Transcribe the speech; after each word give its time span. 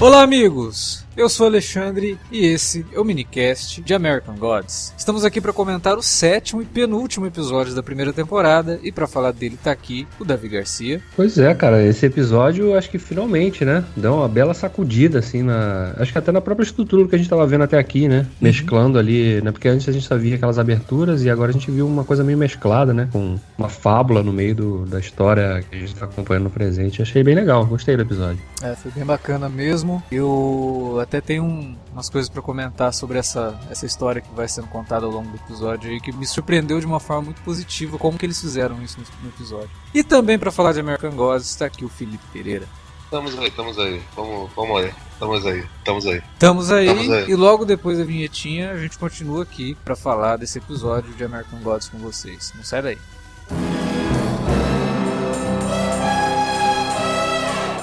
Olá, 0.00 0.22
amigos! 0.22 1.04
Eu 1.18 1.28
sou 1.28 1.46
Alexandre 1.48 2.16
e 2.30 2.46
esse 2.46 2.86
é 2.92 3.00
o 3.00 3.04
minicast 3.04 3.82
de 3.82 3.92
American 3.92 4.36
Gods. 4.36 4.94
Estamos 4.96 5.24
aqui 5.24 5.40
para 5.40 5.52
comentar 5.52 5.98
o 5.98 6.02
sétimo 6.02 6.62
e 6.62 6.64
penúltimo 6.64 7.26
episódio 7.26 7.74
da 7.74 7.82
primeira 7.82 8.12
temporada 8.12 8.78
e 8.84 8.92
para 8.92 9.04
falar 9.08 9.32
dele 9.32 9.58
tá 9.60 9.72
aqui 9.72 10.06
o 10.20 10.24
Davi 10.24 10.48
Garcia. 10.48 11.02
Pois 11.16 11.36
é, 11.36 11.52
cara, 11.56 11.82
esse 11.82 12.06
episódio 12.06 12.78
acho 12.78 12.88
que 12.88 13.00
finalmente, 13.00 13.64
né, 13.64 13.84
deu 13.96 14.14
uma 14.14 14.28
bela 14.28 14.54
sacudida 14.54 15.18
assim 15.18 15.42
na, 15.42 15.92
acho 15.98 16.12
que 16.12 16.18
até 16.18 16.30
na 16.30 16.40
própria 16.40 16.62
estrutura 16.64 17.08
que 17.08 17.16
a 17.16 17.18
gente 17.18 17.28
tava 17.28 17.44
vendo 17.48 17.64
até 17.64 17.76
aqui, 17.76 18.06
né, 18.06 18.20
uhum. 18.20 18.26
mesclando 18.40 18.96
ali, 18.96 19.42
né, 19.42 19.50
porque 19.50 19.66
antes 19.66 19.88
a 19.88 19.92
gente 19.92 20.06
só 20.06 20.16
via 20.16 20.36
aquelas 20.36 20.56
aberturas 20.56 21.24
e 21.24 21.30
agora 21.30 21.50
a 21.50 21.52
gente 21.52 21.68
viu 21.68 21.84
uma 21.84 22.04
coisa 22.04 22.22
meio 22.22 22.38
mesclada, 22.38 22.94
né, 22.94 23.08
com 23.10 23.36
uma 23.58 23.68
fábula 23.68 24.22
no 24.22 24.32
meio 24.32 24.54
do, 24.54 24.86
da 24.86 25.00
história 25.00 25.64
que 25.68 25.76
a 25.76 25.80
gente 25.80 25.96
tá 25.96 26.04
acompanhando 26.04 26.44
no 26.44 26.50
presente. 26.50 27.02
Achei 27.02 27.24
bem 27.24 27.34
legal, 27.34 27.66
gostei 27.66 27.96
do 27.96 28.02
episódio. 28.02 28.38
É, 28.62 28.76
foi 28.76 28.92
bem 28.92 29.04
bacana 29.04 29.48
mesmo. 29.48 30.00
Eu 30.12 31.00
até 31.08 31.22
tenho 31.22 31.42
um, 31.42 31.74
umas 31.90 32.10
coisas 32.10 32.28
para 32.28 32.42
comentar 32.42 32.92
sobre 32.92 33.18
essa, 33.18 33.58
essa 33.70 33.86
história 33.86 34.20
que 34.20 34.32
vai 34.34 34.46
sendo 34.46 34.68
contada 34.68 35.06
ao 35.06 35.10
longo 35.10 35.30
do 35.30 35.36
episódio 35.36 35.90
e 35.90 36.00
que 36.00 36.12
me 36.12 36.26
surpreendeu 36.26 36.78
de 36.78 36.86
uma 36.86 37.00
forma 37.00 37.22
muito 37.22 37.40
positiva 37.42 37.98
como 37.98 38.18
que 38.18 38.26
eles 38.26 38.38
fizeram 38.38 38.80
isso 38.82 38.98
no, 39.00 39.06
no 39.22 39.28
episódio. 39.30 39.70
E 39.94 40.04
também 40.04 40.38
para 40.38 40.52
falar 40.52 40.72
de 40.72 40.80
American 40.80 41.12
Gods 41.12 41.48
está 41.48 41.64
aqui 41.64 41.84
o 41.84 41.88
Felipe 41.88 42.22
Pereira. 42.30 42.66
Estamos 43.04 43.38
aí, 43.38 43.48
estamos 43.48 43.78
aí. 43.78 44.02
Vamos, 44.14 44.50
vamos 44.54 44.80
aí. 44.82 44.92
Estamos 45.12 45.46
aí, 45.46 45.64
estamos 45.78 46.06
aí. 46.06 46.22
Estamos 46.34 46.70
aí, 46.70 46.88
aí, 46.88 47.30
e 47.30 47.34
logo 47.34 47.64
depois 47.64 47.98
da 47.98 48.04
vinhetinha 48.04 48.70
a 48.70 48.76
gente 48.76 48.98
continua 48.98 49.42
aqui 49.42 49.74
para 49.82 49.96
falar 49.96 50.36
desse 50.36 50.58
episódio 50.58 51.12
de 51.14 51.24
American 51.24 51.58
Gods 51.60 51.88
com 51.88 51.98
vocês. 51.98 52.52
Não 52.54 52.62
sai 52.62 52.82
daí. 52.82 52.98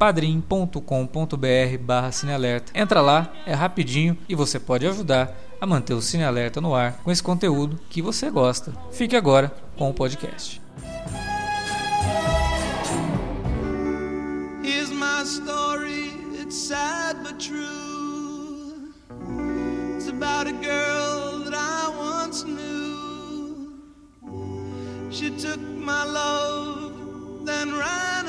padrim.com.br 0.00 1.78
barra 1.78 2.10
cinealerta. 2.10 2.72
Entra 2.74 3.02
lá, 3.02 3.30
é 3.44 3.52
rapidinho 3.52 4.16
e 4.26 4.34
você 4.34 4.58
pode 4.58 4.86
ajudar 4.86 5.36
a 5.60 5.66
manter 5.66 5.92
o 5.92 6.00
Cine 6.00 6.24
Alerta 6.24 6.58
no 6.58 6.74
ar 6.74 6.94
com 7.04 7.12
esse 7.12 7.22
conteúdo 7.22 7.78
que 7.90 8.00
você 8.00 8.30
gosta. 8.30 8.72
Fique 8.90 9.14
agora 9.14 9.54
com 9.76 9.90
o 9.90 9.94
podcast. 9.94 10.58
Here's 14.64 14.90
my 14.90 15.22
story, 15.22 16.14
it's 16.40 16.56
sad 16.56 17.18
but 17.22 17.38
true. 17.38 18.94
It's 19.96 20.08
about 20.08 20.48
a 20.48 20.52
girl 20.52 21.44
that 21.44 21.54
I 21.54 21.90
once 21.94 22.46
knew. 22.46 23.76
She 25.10 25.30
took 25.30 25.60
my 25.60 26.04
love, 26.04 27.44
then 27.44 27.76
ran 27.76 28.19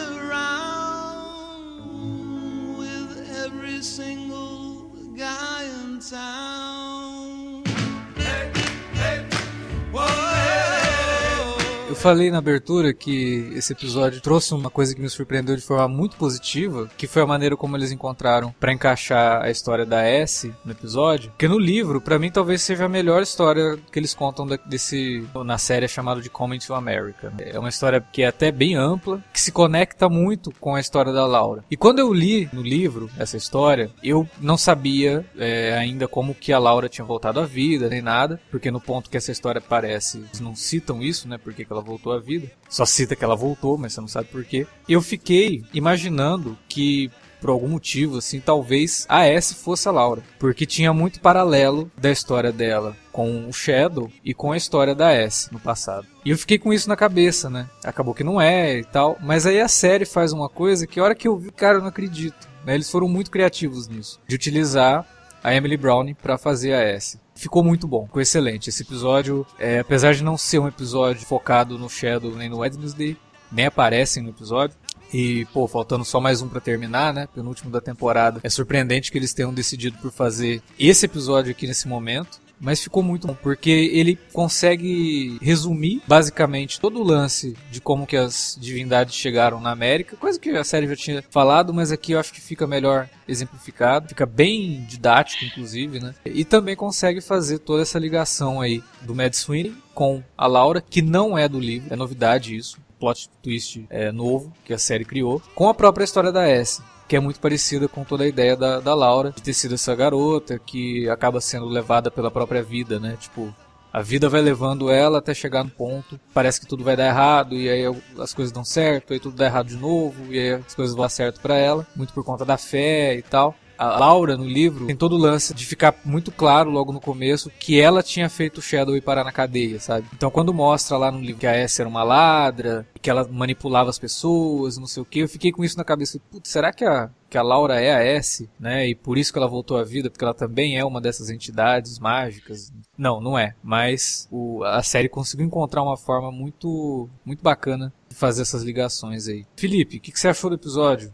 falei 12.02 12.32
na 12.32 12.38
abertura 12.38 12.94
que 12.94 13.52
esse 13.56 13.74
episódio 13.74 14.22
trouxe 14.22 14.54
uma 14.54 14.70
coisa 14.70 14.96
que 14.96 15.02
me 15.02 15.10
surpreendeu 15.10 15.56
de 15.56 15.62
forma 15.62 15.88
muito 15.88 16.16
positiva, 16.16 16.90
que 16.98 17.08
foi 17.08 17.22
a 17.22 17.28
maneira 17.28 17.58
como 17.58 17.76
eles 17.78 17.92
encontraram 17.92 18.54
para 18.60 18.74
encaixar 18.74 19.44
a 19.44 19.52
história 19.52 19.86
da 19.86 20.02
S 20.02 20.52
no 20.66 20.72
episódio. 20.72 21.30
Porque 21.32 21.48
no 21.48 21.60
livro, 21.60 22.02
para 22.02 22.18
mim, 22.18 22.32
talvez 22.32 22.62
seja 22.62 22.86
a 22.86 22.90
melhor 22.90 23.22
história 23.22 23.78
que 23.92 24.00
eles 24.00 24.14
contam 24.14 24.48
desse 24.66 25.28
na 25.46 25.58
série 25.58 25.88
chamada 25.88 26.22
de 26.22 26.30
Coming 26.30 26.60
to 26.60 26.74
America. 26.74 27.34
É 27.40 27.60
uma 27.60 27.70
história 27.70 28.04
que 28.12 28.24
é 28.24 28.28
até 28.28 28.52
bem 28.52 28.76
ampla, 28.76 29.24
que 29.32 29.40
se 29.40 29.52
conecta 29.52 30.10
muito 30.10 30.52
com 30.60 30.74
a 30.74 30.80
história 30.80 31.12
da 31.12 31.28
Laura. 31.28 31.64
E 31.70 31.78
quando 31.78 32.00
eu 32.00 32.14
li 32.14 32.50
no 32.54 32.64
livro 32.64 33.10
essa 33.18 33.38
história, 33.38 33.92
eu 34.02 34.28
não 34.40 34.58
sabia 34.58 35.24
é, 35.38 35.78
ainda 35.78 36.08
como 36.08 36.34
que 36.34 36.52
a 36.52 36.58
Laura 36.58 36.90
tinha 36.90 37.06
voltado 37.06 37.40
à 37.40 37.46
vida 37.46 37.90
nem 37.90 38.02
nada, 38.02 38.40
porque 38.50 38.72
no 38.72 38.82
ponto 38.82 39.10
que 39.10 39.18
essa 39.18 39.32
história 39.32 39.60
aparece, 39.60 40.18
eles 40.18 40.40
não 40.40 40.56
citam 40.56 41.02
isso, 41.02 41.28
né? 41.28 41.38
Porque 41.38 41.68
ela 41.70 41.82
ela 41.82 41.84
voltou 41.84 41.91
à 42.12 42.20
vida. 42.20 42.50
Só 42.70 42.86
cita 42.86 43.16
que 43.16 43.24
ela 43.24 43.36
voltou, 43.36 43.78
mas 43.78 43.94
você 43.94 44.02
não 44.02 44.08
sabe 44.08 44.28
por 44.28 44.44
quê. 44.44 44.68
Eu 44.88 45.02
fiquei 45.02 45.64
imaginando 45.74 46.58
que 46.68 47.12
por 47.42 47.50
algum 47.50 47.68
motivo, 47.68 48.20
assim, 48.20 48.40
talvez 48.40 49.06
a 49.10 49.26
S 49.26 49.56
fosse 49.56 49.90
a 49.90 49.92
Laura, 49.92 50.22
porque 50.38 50.64
tinha 50.64 50.94
muito 50.94 51.20
paralelo 51.20 51.92
da 51.98 52.12
história 52.12 52.52
dela 52.52 52.96
com 53.12 53.50
o 53.50 53.52
Shadow 53.52 54.12
e 54.24 54.32
com 54.32 54.52
a 54.52 54.58
história 54.58 54.94
da 54.94 55.12
S 55.12 55.52
no 55.52 55.60
passado. 55.60 56.06
E 56.24 56.30
eu 56.30 56.38
fiquei 56.38 56.60
com 56.60 56.72
isso 56.72 56.88
na 56.88 56.96
cabeça, 56.96 57.50
né? 57.50 57.68
Acabou 57.84 58.14
que 58.14 58.24
não 58.24 58.40
é 58.40 58.78
e 58.78 58.84
tal, 58.84 59.18
mas 59.20 59.48
aí 59.48 59.60
a 59.60 59.68
série 59.68 60.06
faz 60.06 60.32
uma 60.32 60.48
coisa 60.48 60.86
que 60.86 61.00
a 61.00 61.04
hora 61.04 61.16
que 61.16 61.28
eu 61.28 61.36
vi, 61.36 61.52
cara, 61.52 61.80
eu 61.80 61.82
não 61.82 61.88
acredito. 61.88 62.48
Né? 62.64 62.76
Eles 62.76 62.92
foram 62.92 63.08
muito 63.08 63.32
criativos 63.32 63.88
nisso, 63.88 64.20
de 64.28 64.36
utilizar 64.36 65.06
a 65.44 65.54
Emily 65.54 65.78
Browning 65.78 66.14
para 66.14 66.38
fazer 66.38 66.74
a 66.74 66.82
S 66.82 67.20
ficou 67.42 67.64
muito 67.64 67.88
bom, 67.88 68.06
ficou 68.06 68.22
excelente. 68.22 68.70
Esse 68.70 68.84
episódio, 68.84 69.46
é, 69.58 69.80
apesar 69.80 70.14
de 70.14 70.24
não 70.24 70.38
ser 70.38 70.60
um 70.60 70.68
episódio 70.68 71.26
focado 71.26 71.78
no 71.78 71.90
Shadow 71.90 72.36
nem 72.36 72.48
no 72.48 72.60
Wednesday, 72.60 73.18
nem 73.52 73.66
aparecem 73.66 74.22
no 74.22 74.30
episódio. 74.30 74.78
E, 75.12 75.46
pô, 75.46 75.68
faltando 75.68 76.06
só 76.06 76.22
mais 76.22 76.42
um 76.42 76.48
para 76.48 76.62
terminar, 76.62 77.14
né? 77.14 77.28
Penúltimo 77.34 77.70
da 77.70 77.82
temporada. 77.82 78.40
É 78.44 78.50
surpreendente 78.50 79.12
que 79.12 79.18
eles 79.18 79.34
tenham 79.34 79.54
decidido 79.54 79.98
por 79.98 80.12
fazer 80.12 80.62
esse 80.80 81.06
episódio 81.06 81.52
aqui 81.52 81.68
nesse 81.68 81.88
momento 81.88 82.40
mas 82.62 82.80
ficou 82.80 83.02
muito 83.02 83.28
bom, 83.28 83.36
porque 83.42 83.70
ele 83.70 84.18
consegue 84.32 85.38
resumir 85.42 86.02
basicamente 86.08 86.80
todo 86.80 87.00
o 87.00 87.04
lance 87.04 87.58
de 87.72 87.82
como 87.82 88.06
que 88.06 88.16
as 88.16 88.58
divindades 88.60 89.16
chegaram 89.16 89.60
na 89.60 89.72
América, 89.72 90.16
coisa 90.16 90.40
que 90.40 90.52
a 90.52 90.64
série 90.64 90.88
já 90.88 90.96
tinha 90.96 91.24
falado, 91.30 91.74
mas 91.74 91.92
aqui 91.92 92.12
eu 92.12 92.20
acho 92.20 92.32
que 92.32 92.40
fica 92.40 92.68
melhor 92.68 93.10
exemplificado, 93.28 94.10
fica 94.10 94.26
bem 94.26 94.86
didático 94.88 95.44
inclusive, 95.46 96.00
né? 96.00 96.14
E 96.24 96.46
também 96.46 96.76
consegue 96.76 97.20
fazer 97.20 97.60
toda 97.60 97.82
essa 97.82 97.98
ligação 97.98 98.62
aí 98.62 98.84
do 99.02 99.16
Mad 99.16 99.34
Sweeney 99.34 99.76
com 99.94 100.24
a 100.38 100.48
Laura, 100.48 100.82
que 100.82 101.02
não 101.02 101.38
é 101.38 101.50
do 101.50 101.60
livro, 101.60 101.92
é 101.92 101.96
novidade 101.96 102.56
isso 102.56 102.80
plot 103.02 103.28
twist 103.42 103.84
é, 103.90 104.12
novo 104.12 104.54
que 104.64 104.72
a 104.72 104.78
série 104.78 105.04
criou, 105.04 105.42
com 105.56 105.68
a 105.68 105.74
própria 105.74 106.04
história 106.04 106.32
da 106.32 106.48
S 106.48 106.84
que 107.12 107.16
é 107.18 107.20
muito 107.20 107.42
parecida 107.42 107.90
com 107.90 108.06
toda 108.06 108.24
a 108.24 108.28
ideia 108.28 108.56
da, 108.56 108.80
da 108.80 108.96
Laura, 108.96 109.34
de 109.36 109.44
ter 109.44 109.54
sido 109.54 109.76
essa 109.76 109.94
garota 109.94 110.58
que 110.58 111.10
acaba 111.10 111.42
sendo 111.42 111.66
levada 111.66 112.10
pela 112.10 112.32
própria 112.32 112.64
vida, 112.64 113.02
né? 113.02 113.18
Tipo, 113.20 113.54
a 113.92 114.02
vida 114.02 114.30
vai 114.30 114.40
levando 114.40 114.90
ela 114.90 115.18
até 115.18 115.34
chegar 115.34 115.62
no 115.62 115.70
ponto, 115.70 116.18
parece 116.34 116.62
que 116.62 116.66
tudo 116.66 116.86
vai 116.86 116.96
dar 116.96 117.08
errado, 117.08 117.54
e 117.54 117.70
aí 117.70 117.84
as 118.18 118.34
coisas 118.34 118.54
dão 118.54 118.64
certo, 118.64 119.12
aí 119.12 119.20
tudo 119.20 119.36
dá 119.36 119.48
errado 119.48 119.68
de 119.68 119.76
novo, 119.76 120.32
e 120.34 120.40
aí 120.40 120.54
as 120.54 120.74
coisas 120.74 120.96
vão 120.96 121.04
dar 121.04 121.10
certo 121.10 121.42
para 121.42 121.58
ela, 121.58 121.86
muito 121.98 122.14
por 122.14 122.24
conta 122.24 122.46
da 122.46 122.58
fé 122.58 123.14
e 123.18 123.22
tal 123.22 123.54
a 123.82 123.98
Laura 123.98 124.38
no 124.38 124.46
livro 124.46 124.86
tem 124.86 124.96
todo 124.96 125.16
o 125.16 125.18
lance 125.18 125.56
de 125.56 125.66
ficar 125.66 125.96
muito 126.06 126.32
claro 126.32 126.70
logo 126.70 126.94
no 126.94 127.02
começo 127.02 127.50
que 127.60 127.82
ela 127.82 128.04
tinha 128.04 128.30
feito 128.30 128.60
o 128.60 128.62
Shadow 128.62 128.96
ir 128.96 129.02
parar 129.02 129.24
na 129.24 129.32
cadeia, 129.32 129.80
sabe? 129.80 130.08
Então 130.14 130.30
quando 130.30 130.54
mostra 130.54 130.98
lá 130.98 131.12
no 131.12 131.20
livro 131.20 131.40
que 131.40 131.48
a 131.48 131.54
S 131.56 131.82
era 131.82 131.90
uma 131.90 132.04
ladra, 132.04 132.86
que 133.02 133.10
ela 133.10 133.28
manipulava 133.28 133.90
as 133.90 133.98
pessoas, 133.98 134.78
não 134.78 134.86
sei 134.86 135.02
o 135.02 135.06
que, 135.06 135.20
eu 135.20 135.28
fiquei 135.28 135.52
com 135.52 135.64
isso 135.64 135.78
na 135.78 135.84
cabeça. 135.84 136.20
Putz, 136.30 136.52
será 136.52 136.72
que 136.72 136.86
a, 136.86 137.10
que 137.28 137.40
a 137.40 137.42
Laura 137.42 137.82
é 137.82 137.92
a 137.92 138.04
S, 138.04 138.48
né? 138.60 138.88
E 138.88 138.94
por 138.94 139.18
isso 139.18 139.34
que 139.34 139.40
ela 139.40 139.48
voltou 139.48 139.78
à 139.78 139.84
vida, 139.84 140.12
porque 140.12 140.24
ela 140.24 140.34
também 140.34 140.78
é 140.78 140.86
uma 140.86 141.02
dessas 141.02 141.32
entidades 141.32 141.98
mágicas. 141.98 142.72
Não, 142.96 143.20
não 143.20 143.40
é. 143.40 143.56
Mas 143.64 144.28
o, 144.30 144.64
a 144.64 144.84
série 144.84 145.10
conseguiu 145.10 145.48
encontrar 145.48 145.82
uma 145.82 145.98
forma 145.98 146.32
muito, 146.32 147.10
muito 147.26 147.42
bacana 147.42 147.92
fazer 148.14 148.42
essas 148.42 148.64
ligações 148.64 149.28
aí. 149.28 149.46
Felipe, 149.56 149.98
o 149.98 150.00
que, 150.00 150.12
que, 150.12 150.20
você 150.20 150.28
achou 150.28 150.50
do 150.50 150.56
episódio? 150.56 151.14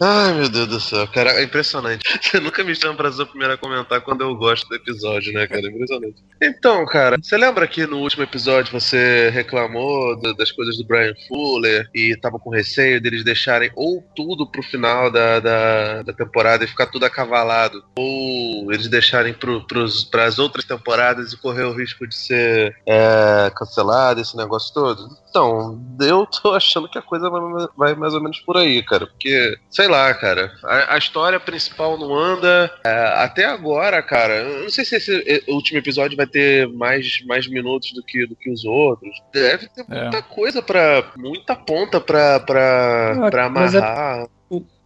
Ai, 0.00 0.34
meu 0.34 0.48
Deus 0.48 0.68
do 0.68 0.80
céu, 0.80 1.06
cara, 1.08 1.32
é 1.32 1.44
impressionante. 1.44 2.02
Você 2.28 2.40
nunca 2.40 2.62
me 2.62 2.74
chama 2.74 2.94
pra 2.94 3.10
ser 3.10 3.22
o 3.22 3.26
primeiro 3.26 3.54
a 3.54 3.56
comentar 3.56 4.00
quando 4.02 4.20
eu 4.20 4.34
gosto 4.36 4.68
do 4.68 4.74
episódio, 4.74 5.32
né, 5.32 5.46
cara? 5.46 5.66
É 5.66 5.70
impressionante. 5.70 6.22
Então, 6.42 6.84
cara, 6.86 7.16
você 7.20 7.36
lembra 7.36 7.66
que 7.66 7.86
no 7.86 7.98
último 7.98 8.22
episódio 8.22 8.72
você 8.72 9.30
reclamou 9.30 10.20
das 10.36 10.52
coisas 10.52 10.76
do 10.76 10.84
Brian 10.84 11.14
Fuller 11.26 11.88
e 11.94 12.16
tava 12.16 12.38
com 12.38 12.50
receio 12.50 13.00
deles 13.00 13.24
deixarem 13.24 13.70
ou 13.74 14.02
tudo 14.14 14.46
pro 14.50 14.62
final 14.62 15.10
da, 15.10 15.40
da, 15.40 16.02
da 16.02 16.12
temporada 16.12 16.64
e 16.64 16.68
ficar 16.68 16.86
tudo 16.86 17.04
acavalado, 17.04 17.82
ou 17.96 18.72
eles 18.72 18.88
deixarem 18.88 19.32
pro, 19.32 19.66
pros, 19.66 20.04
pras 20.04 20.38
outras 20.38 20.64
temporadas 20.64 21.32
e 21.32 21.36
correr 21.36 21.64
o 21.64 21.72
risco 21.72 22.06
de 22.06 22.14
ser 22.14 22.76
é, 22.86 23.50
cancelado, 23.54 24.20
esse 24.20 24.36
negócio 24.36 24.72
todo? 24.72 25.08
Então, 25.28 25.78
eu 26.00 26.26
tô 26.26 26.52
achando 26.54 26.88
que 26.88 26.98
a 26.98 27.02
coisa 27.02 27.28
vai, 27.30 27.40
vai 27.76 27.94
mais 27.94 28.14
ou 28.14 28.20
menos 28.20 28.40
por 28.40 28.56
aí, 28.56 28.82
cara. 28.82 29.06
Porque, 29.06 29.56
sei 29.70 29.88
lá, 29.88 30.12
cara, 30.14 30.52
a, 30.64 30.94
a 30.94 30.98
história 30.98 31.38
principal 31.38 31.98
não 31.98 32.14
anda. 32.14 32.70
É, 32.84 33.12
até 33.16 33.44
agora, 33.44 34.02
cara, 34.02 34.34
eu 34.34 34.62
não 34.62 34.70
sei 34.70 34.84
se 34.84 34.96
esse 34.96 35.44
último 35.48 35.78
episódio 35.78 36.16
vai 36.16 36.26
ter 36.26 36.68
mais, 36.68 37.24
mais 37.26 37.46
minutos 37.48 37.92
do 37.92 38.02
que, 38.02 38.26
do 38.26 38.36
que 38.36 38.50
os 38.50 38.64
outros. 38.64 39.10
Deve 39.32 39.68
ter 39.68 39.84
é. 39.88 40.02
muita 40.02 40.22
coisa 40.22 40.62
pra. 40.62 41.12
muita 41.16 41.56
ponta 41.56 42.00
pra, 42.00 42.40
pra, 42.40 43.26
ah, 43.26 43.30
pra 43.30 43.42
é 43.42 43.46
amarrar. 43.46 44.28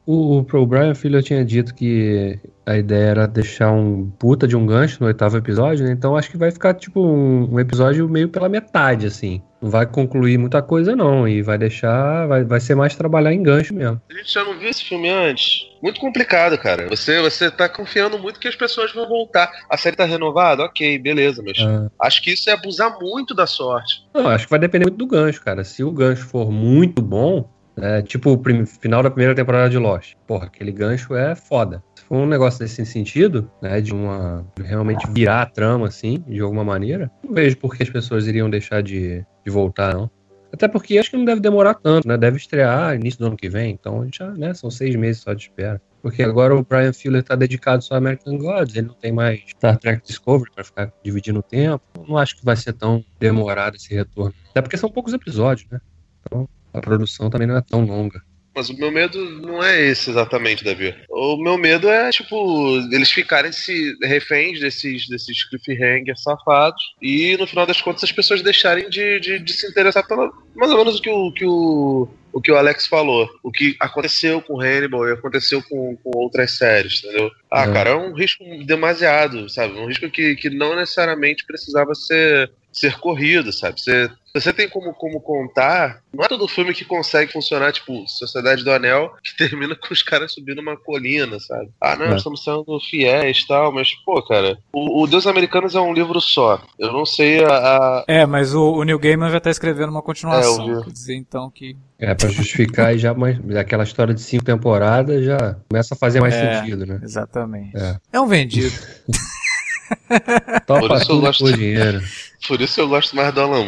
O, 0.05 0.39
o, 0.39 0.67
Brian 0.67 0.95
Filho 0.95 1.23
tinha 1.23 1.45
dito 1.45 1.73
que 1.75 2.39
a 2.67 2.77
ideia 2.77 3.11
era 3.11 3.27
deixar 3.27 3.71
um 3.71 4.11
puta 4.19 4.49
de 4.49 4.57
um 4.57 4.67
gancho 4.67 4.99
no 5.01 5.07
oitavo 5.07 5.37
episódio, 5.37 5.85
né? 5.85 5.93
Então 5.93 6.17
acho 6.17 6.29
que 6.29 6.37
vai 6.37 6.51
ficar 6.51 6.75
tipo 6.75 7.01
um, 7.01 7.55
um, 7.55 7.61
episódio 7.61 8.09
meio 8.09 8.29
pela 8.29 8.49
metade, 8.49 9.07
assim. 9.07 9.41
Não 9.61 9.71
vai 9.71 9.87
concluir 9.87 10.39
muita 10.39 10.61
coisa, 10.61 10.97
não. 10.97 11.29
E 11.29 11.41
vai 11.41 11.57
deixar. 11.57 12.27
Vai, 12.27 12.43
vai 12.43 12.59
ser 12.59 12.75
mais 12.75 12.97
trabalhar 12.97 13.33
em 13.33 13.45
gancho 13.45 13.73
mesmo. 13.73 14.01
A 14.11 14.15
gente 14.15 14.33
já 14.33 14.45
não 14.45 14.59
viu 14.59 14.69
esse 14.69 14.85
filme 14.85 15.09
antes. 15.09 15.69
Muito 15.81 16.01
complicado, 16.01 16.59
cara. 16.59 16.89
Você, 16.89 17.21
você 17.21 17.49
tá 17.49 17.69
confiando 17.69 18.19
muito 18.19 18.41
que 18.41 18.49
as 18.49 18.57
pessoas 18.57 18.93
vão 18.93 19.09
voltar. 19.09 19.53
A 19.71 19.77
série 19.77 19.95
tá 19.95 20.05
renovada? 20.05 20.65
Ok, 20.65 20.99
beleza, 20.99 21.43
mas 21.45 21.59
ah. 21.61 21.89
acho 22.01 22.23
que 22.23 22.33
isso 22.33 22.51
é 22.51 22.53
abusar 22.53 22.99
muito 23.01 23.35
da 23.35 23.47
sorte. 23.47 24.05
Não, 24.13 24.27
acho 24.29 24.47
que 24.47 24.51
vai 24.51 24.59
depender 24.59 24.87
muito 24.87 24.99
do 24.99 25.07
gancho, 25.07 25.41
cara. 25.43 25.63
Se 25.63 25.85
o 25.85 25.93
gancho 25.93 26.27
for 26.27 26.51
muito 26.51 27.01
bom, 27.01 27.49
é, 27.77 28.03
tipo 28.03 28.33
o 28.33 28.67
final 28.67 29.03
da 29.03 29.11
primeira 29.11 29.35
temporada 29.35 29.71
de 29.71 29.79
Lost. 29.79 30.15
Porra, 30.27 30.47
aquele 30.47 30.73
gancho 30.73 31.15
é 31.15 31.35
foda. 31.35 31.83
Se 31.95 32.05
for 32.05 32.19
um 32.19 32.27
negócio 32.27 32.61
desse 32.61 32.85
sentido, 32.87 33.51
né, 33.61 33.81
de 33.81 33.93
uma 33.93 34.47
realmente 34.63 35.07
virar 35.11 35.43
a 35.43 35.47
trama 35.47 35.89
assim, 35.89 36.23
de 36.27 36.41
alguma 36.41 36.65
maneira, 36.65 37.11
não 37.23 37.33
vejo 37.33 37.57
por 37.57 37.77
que 37.77 37.83
as 37.83 37.91
pessoas 37.91 38.27
iriam 38.27 38.51
deixar 38.51 38.83
de, 38.83 39.25
de 39.45 39.51
voltar, 39.51 39.95
não. 39.95 40.11
Até 40.53 40.69
porque 40.69 40.99
acho 40.99 41.11
que 41.11 41.17
não 41.17 41.25
deve 41.25 41.41
demorar 41.41 41.75
tanto, 41.75 42.07
né? 42.07 42.17
Deve 42.19 42.37
estrear 42.37 42.95
início 42.95 43.19
do 43.19 43.27
ano 43.27 43.37
que 43.37 43.49
vem, 43.49 43.73
então 43.73 44.07
já, 44.13 44.31
né, 44.33 44.53
são 44.53 44.71
seis 44.71 44.95
meses 44.95 45.23
só 45.23 45.33
de 45.33 45.45
espera. 45.45 45.81
Porque 46.03 46.23
agora 46.23 46.55
o 46.55 46.65
Brian 46.65 46.93
Fuller 46.93 47.23
tá 47.23 47.37
dedicado 47.37 47.83
só 47.83 47.95
a 47.95 47.99
American 47.99 48.37
Gods, 48.37 48.75
ele 48.75 48.89
não 48.89 48.95
tem 48.95 49.13
mais 49.13 49.41
Star 49.47 49.79
Trek 49.79 50.05
Discovery 50.05 50.51
para 50.53 50.65
ficar 50.65 50.93
dividindo 51.03 51.39
o 51.39 51.43
tempo. 51.43 51.83
Não 52.07 52.19
acho 52.19 52.37
que 52.37 52.45
vai 52.45 52.57
ser 52.57 52.73
tão 52.73 53.05
demorado 53.21 53.77
esse 53.77 53.95
retorno. 53.95 54.35
Até 54.51 54.61
porque 54.61 54.77
são 54.77 54.91
poucos 54.91 55.15
episódios, 55.15 55.69
né? 55.71 55.81
Então, 56.21 56.49
a 56.73 56.81
produção 56.81 57.31
também 57.31 57.47
não 57.47 57.57
é 57.57 57.63
tão 57.63 57.85
longa. 57.85 58.23
Mas 58.55 58.69
o 58.69 58.77
meu 58.77 58.91
medo 58.91 59.19
não 59.41 59.63
é 59.63 59.81
esse 59.81 60.11
exatamente, 60.11 60.63
Davi. 60.63 60.95
O 61.09 61.37
meu 61.39 61.57
medo 61.57 61.89
é, 61.89 62.11
tipo, 62.11 62.77
eles 62.93 63.11
ficarem 63.11 63.51
se 63.51 63.97
reféns 64.03 64.61
desses, 64.61 65.09
desses 65.09 65.49
cliffhangers 65.49 66.23
safados 66.23 66.83
e 67.01 67.35
no 67.39 67.47
final 67.47 67.67
das 67.67 67.81
contas 67.81 68.05
as 68.05 68.13
pessoas 68.13 68.43
deixarem 68.43 68.91
de, 68.91 69.21
de, 69.21 69.39
de 69.39 69.53
se 69.53 69.67
interessar 69.67 70.07
pela. 70.07 70.31
Mais 70.55 70.71
ou 70.71 70.79
menos 70.79 70.99
o 70.99 71.03
que 71.03 71.09
o, 71.09 71.33
que 71.33 71.47
o, 71.47 72.09
o 72.31 72.41
que 72.43 72.53
o 72.53 72.57
Alex 72.57 72.87
falou. 72.87 73.27
O 73.43 73.51
que 73.51 73.75
aconteceu 73.81 74.43
com 74.43 74.61
Hannibal 74.61 75.09
e 75.09 75.13
aconteceu 75.13 75.63
com, 75.63 75.97
com 75.97 76.11
outras 76.15 76.53
séries, 76.53 77.03
entendeu? 77.03 77.31
Ah, 77.51 77.65
é. 77.65 77.73
cara, 77.73 77.91
é 77.91 77.95
um 77.95 78.13
risco 78.13 78.45
demasiado, 78.67 79.49
sabe? 79.49 79.79
Um 79.79 79.87
risco 79.87 80.11
que, 80.11 80.37
que 80.37 80.51
não 80.51 80.77
necessariamente 80.77 81.47
precisava 81.47 81.95
ser, 81.95 82.53
ser 82.71 82.99
corrido, 82.99 83.51
sabe? 83.51 83.81
Você 83.81 84.11
você 84.35 84.53
tem 84.53 84.69
como, 84.69 84.95
como 84.95 85.21
contar, 85.21 86.01
não 86.13 86.25
é 86.25 86.29
todo 86.29 86.49
filme 86.49 86.73
que 86.73 86.85
consegue 86.85 87.33
funcionar, 87.33 87.73
tipo, 87.73 88.07
Sociedade 88.09 88.65
do 88.65 88.73
Anel, 88.73 89.13
que 89.23 89.37
termina 89.49 89.77
com 89.77 89.93
os 89.93 90.03
caras 90.03 90.33
subindo 90.33 90.61
uma 90.61 90.77
colina, 90.77 91.39
sabe? 91.39 91.69
Ah, 91.81 91.97
não, 91.97 92.07
é. 92.07 92.17
estamos 92.17 92.43
sendo 92.43 92.81
fiéis 92.81 93.39
e 93.39 93.47
tal, 93.47 93.73
mas, 93.73 93.95
pô, 94.05 94.23
cara, 94.23 94.59
o, 94.73 95.03
o, 95.03 95.07
Deus 95.07 95.27
Americanos 95.27 95.75
é 95.75 95.81
um 95.81 95.93
livro 95.93 96.21
só. 96.21 96.63
Eu 96.79 96.93
não 96.93 97.05
sei 97.05 97.45
a. 97.45 97.49
a... 97.49 98.05
É, 98.09 98.25
mas 98.25 98.55
o, 98.55 98.73
o 98.73 98.85
Neil 98.85 98.99
Gaiman 98.99 99.31
já 99.31 99.41
tá 99.41 99.51
escrevendo 99.51 99.91
uma 99.91 100.03
continuação. 100.03 100.79
É, 100.79 100.85
quer 100.85 100.91
dizer, 100.91 101.15
então, 101.15 101.51
que. 101.51 101.77
É, 101.99 102.15
pra 102.15 102.29
justificar 102.29 102.95
e 102.95 102.99
já 102.99 103.13
mais. 103.15 103.39
Aquela 103.57 103.85
história 103.85 104.15
de 104.15 104.21
cinco 104.21 104.45
temporadas 104.45 105.25
já 105.25 105.57
começa 105.69 105.95
a 105.95 105.97
fazer 105.97 106.21
mais 106.21 106.35
é, 106.35 106.61
sentido, 106.61 106.87
né? 106.87 107.01
Exatamente. 107.03 107.77
É, 107.77 107.97
é 108.13 108.21
um 108.21 108.27
vendido. 108.27 108.73
Topa 110.67 110.89
Por 110.89 110.97
isso 110.97 111.13
eu 111.13 111.21
gosto... 111.21 111.45
por 111.45 111.53
dinheiro. 111.57 112.01
Por 112.47 112.61
isso 112.61 112.81
eu 112.81 112.89
gosto 112.89 113.15
mais 113.15 113.33
do 113.33 113.41
Alan. 113.41 113.65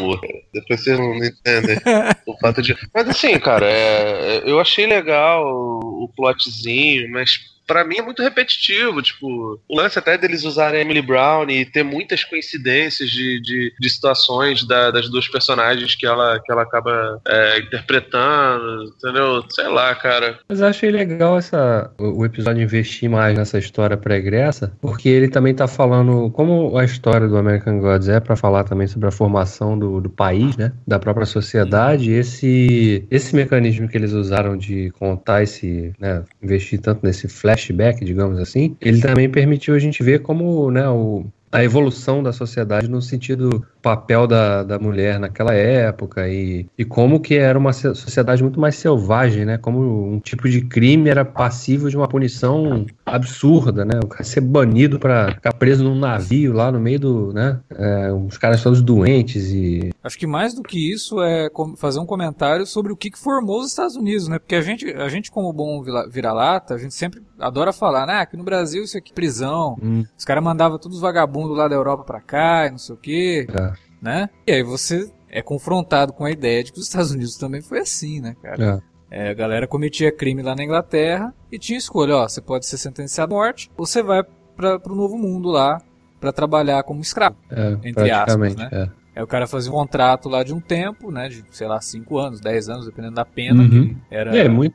Depois 0.53 0.83
vocês 0.83 0.99
não 0.99 1.15
entendem 1.17 1.79
o 2.27 2.37
fato 2.39 2.61
de. 2.61 2.77
Mas 2.93 3.09
assim, 3.09 3.39
cara, 3.39 3.67
é... 3.67 4.43
eu 4.45 4.61
achei 4.61 4.87
legal 4.87 5.45
o 5.45 6.11
plotzinho, 6.17 7.11
mas 7.11 7.39
para 7.67 7.85
mim 7.85 7.97
é 7.99 8.03
muito 8.03 8.23
repetitivo. 8.23 9.03
Tipo, 9.03 9.61
o 9.69 9.77
lance 9.77 9.99
até 9.99 10.17
deles 10.17 10.45
usarem 10.45 10.81
Emily 10.81 11.03
Brown 11.03 11.49
e 11.49 11.65
ter 11.65 11.83
muitas 11.83 12.25
coincidências 12.25 13.11
de, 13.11 13.41
de, 13.41 13.75
de 13.79 13.91
situações 13.91 14.67
da, 14.67 14.91
das 14.91 15.09
duas 15.09 15.29
personagens 15.29 15.95
que 15.95 16.07
ela, 16.07 16.41
que 16.41 16.51
ela 16.51 16.63
acaba 16.63 17.21
é, 17.27 17.59
interpretando, 17.61 18.85
entendeu? 18.97 19.45
Sei 19.51 19.69
lá, 19.69 19.95
cara. 19.95 20.39
Mas 20.49 20.61
eu 20.61 20.67
achei 20.67 20.91
legal 20.91 21.39
essa, 21.39 21.91
o, 21.99 22.25
episódio 22.25 22.63
investir 22.63 23.09
mais 23.09 23.37
nessa 23.37 23.59
história 23.59 23.97
pregressa, 23.97 24.73
porque 24.81 25.09
ele 25.09 25.29
também 25.29 25.55
tá 25.55 25.67
falando, 25.67 26.31
como 26.31 26.77
a 26.77 26.85
história 26.85 27.29
do 27.29 27.37
American 27.37 27.81
Gods 27.81 28.09
é 28.09 28.21
para 28.21 28.37
falar 28.37 28.65
também 28.65 28.87
sobre 28.87 29.09
a 29.09 29.13
formação 29.13 29.79
do, 29.79 30.01
do 30.01 30.11
país, 30.11 30.57
né? 30.57 30.73
Da 30.87 30.99
própria 30.99 31.27
sociedade, 31.27 32.13
esse, 32.13 33.07
esse 33.11 33.35
mecanismo 33.35 33.89
que 33.89 33.97
eles 33.97 34.13
usaram 34.13 34.57
de 34.57 34.91
contar 34.99 35.43
esse, 35.43 35.93
né? 35.99 36.23
Investir 36.43 36.81
tanto 36.81 37.05
nesse 37.05 37.29
flash 37.29 37.54
flashback, 37.55 38.05
digamos 38.05 38.39
assim, 38.39 38.77
ele 38.81 39.01
também 39.01 39.29
permitiu 39.31 39.75
a 39.75 39.79
gente 39.79 40.03
ver 40.03 40.21
como 40.21 40.71
né, 40.71 40.89
o, 40.89 41.25
a 41.55 41.63
evolução 41.63 42.21
da 42.21 42.33
sociedade 42.33 42.89
no 42.89 43.01
sentido 43.01 43.65
papel 43.81 44.27
da, 44.27 44.65
da 44.65 44.77
mulher 44.77 45.21
naquela 45.21 45.55
época 45.55 46.29
e, 46.29 46.67
e 46.77 46.85
como 46.85 47.21
que 47.21 47.37
era 47.37 47.57
uma 47.57 47.73
sociedade 47.73 48.43
muito 48.43 48.59
mais 48.59 48.75
selvagem, 48.75 49.45
né? 49.45 49.57
Como 49.57 50.15
um 50.15 50.19
tipo 50.19 50.49
de 50.49 50.63
crime 50.63 51.09
era 51.09 51.25
passível 51.25 51.89
de 51.89 51.97
uma 51.97 52.09
punição 52.09 52.85
absurda, 53.07 53.85
né? 53.85 54.01
O 54.03 54.09
cara 54.09 54.25
ser 54.25 54.41
banido 54.41 54.99
para 54.99 55.31
ficar 55.31 55.53
preso 55.53 55.85
num 55.85 55.95
navio 55.95 56.53
lá 56.53 56.73
no 56.73 56.81
meio 56.81 56.99
do, 56.99 57.33
né? 57.33 57.61
É, 57.71 58.13
os 58.13 58.37
caras 58.37 58.61
todos 58.61 58.83
doentes 58.83 59.53
e... 59.53 59.91
Acho 60.03 60.19
que 60.19 60.27
mais 60.27 60.55
do 60.55 60.63
que 60.63 60.93
isso 60.93 61.23
é 61.23 61.49
fazer 61.77 62.01
um 62.01 62.07
comentário 62.07 62.67
sobre 62.67 62.93
o 62.93 62.97
que, 62.97 63.13
que 63.13 63.19
formou 63.19 63.61
os 63.61 63.69
Estados 63.69 63.95
Unidos, 63.95 64.27
né? 64.27 64.41
Porque 64.41 64.57
a 64.57 64.61
gente, 64.61 64.93
a 64.93 65.09
gente 65.09 65.31
como 65.31 65.53
bom 65.53 65.85
vira-lata, 66.11 66.75
a 66.75 66.79
gente 66.79 66.95
sempre 66.95 67.23
adora 67.39 67.73
falar, 67.73 68.07
né? 68.07 68.15
Aqui 68.15 68.37
no 68.37 68.43
Brasil 68.43 68.83
isso 68.83 68.99
aqui 68.99 69.13
é 69.13 69.15
prisão, 69.15 69.77
hum. 69.81 70.05
os 70.19 70.25
caras 70.25 70.43
mandavam 70.43 70.79
todos 70.79 70.97
os 70.97 71.03
vagabundos 71.03 71.44
lá 71.53 71.69
da 71.69 71.75
Europa 71.75 72.05
pra 72.05 72.21
cá 72.21 72.67
e 72.67 72.71
não 72.71 72.79
sei 72.79 72.95
o 72.95 72.99
quê. 72.99 73.47
É 73.53 73.95
né? 74.05 74.29
E 74.47 74.53
aí 74.53 74.63
você 74.63 75.11
é 75.31 75.41
confrontado 75.41 76.13
com 76.13 76.27
a 76.27 76.31
ideia 76.31 76.63
de 76.63 76.71
que 76.71 76.79
os 76.79 76.87
Estados 76.87 77.11
Unidos 77.11 77.37
também 77.37 77.63
foi 77.63 77.79
assim, 77.79 78.21
né, 78.21 78.37
cara? 78.41 78.83
É. 78.91 78.95
É, 79.11 79.31
a 79.31 79.35
galera 79.35 79.67
cometia 79.67 80.11
crime 80.13 80.43
lá 80.43 80.55
na 80.55 80.65
Inglaterra 80.65 81.33
e 81.51 81.59
tinha 81.59 81.79
escolha, 81.79 82.17
ó, 82.17 82.29
você 82.29 82.41
pode 82.41 82.67
ser 82.67 82.77
sentenciado 82.77 83.35
à 83.35 83.39
morte 83.39 83.71
ou 83.77 83.87
você 83.87 84.03
vai 84.03 84.23
para 84.57 84.81
o 84.91 84.95
novo 84.95 85.17
mundo 85.17 85.49
lá 85.49 85.81
para 86.21 86.33
trabalhar 86.33 86.83
como 86.83 87.01
escravo, 87.01 87.37
é, 87.51 87.79
entre 87.89 88.11
aspas, 88.11 88.57
né? 88.57 88.91
É. 89.15 89.21
Aí 89.21 89.25
o 89.25 89.27
cara 89.27 89.47
fazia 89.47 89.71
um 89.71 89.75
contrato 89.75 90.29
lá 90.29 90.43
de 90.43 90.53
um 90.53 90.61
tempo, 90.61 91.11
né? 91.11 91.29
De, 91.29 91.45
sei 91.51 91.67
lá, 91.67 91.81
5 91.81 92.19
anos, 92.19 92.41
10 92.41 92.69
anos, 92.69 92.87
dependendo 92.87 93.15
da 93.15 93.25
pena 93.25 93.63
uhum. 93.63 93.89
que 93.89 93.97
era 94.11 94.37
é, 94.37 94.49
muito... 94.49 94.75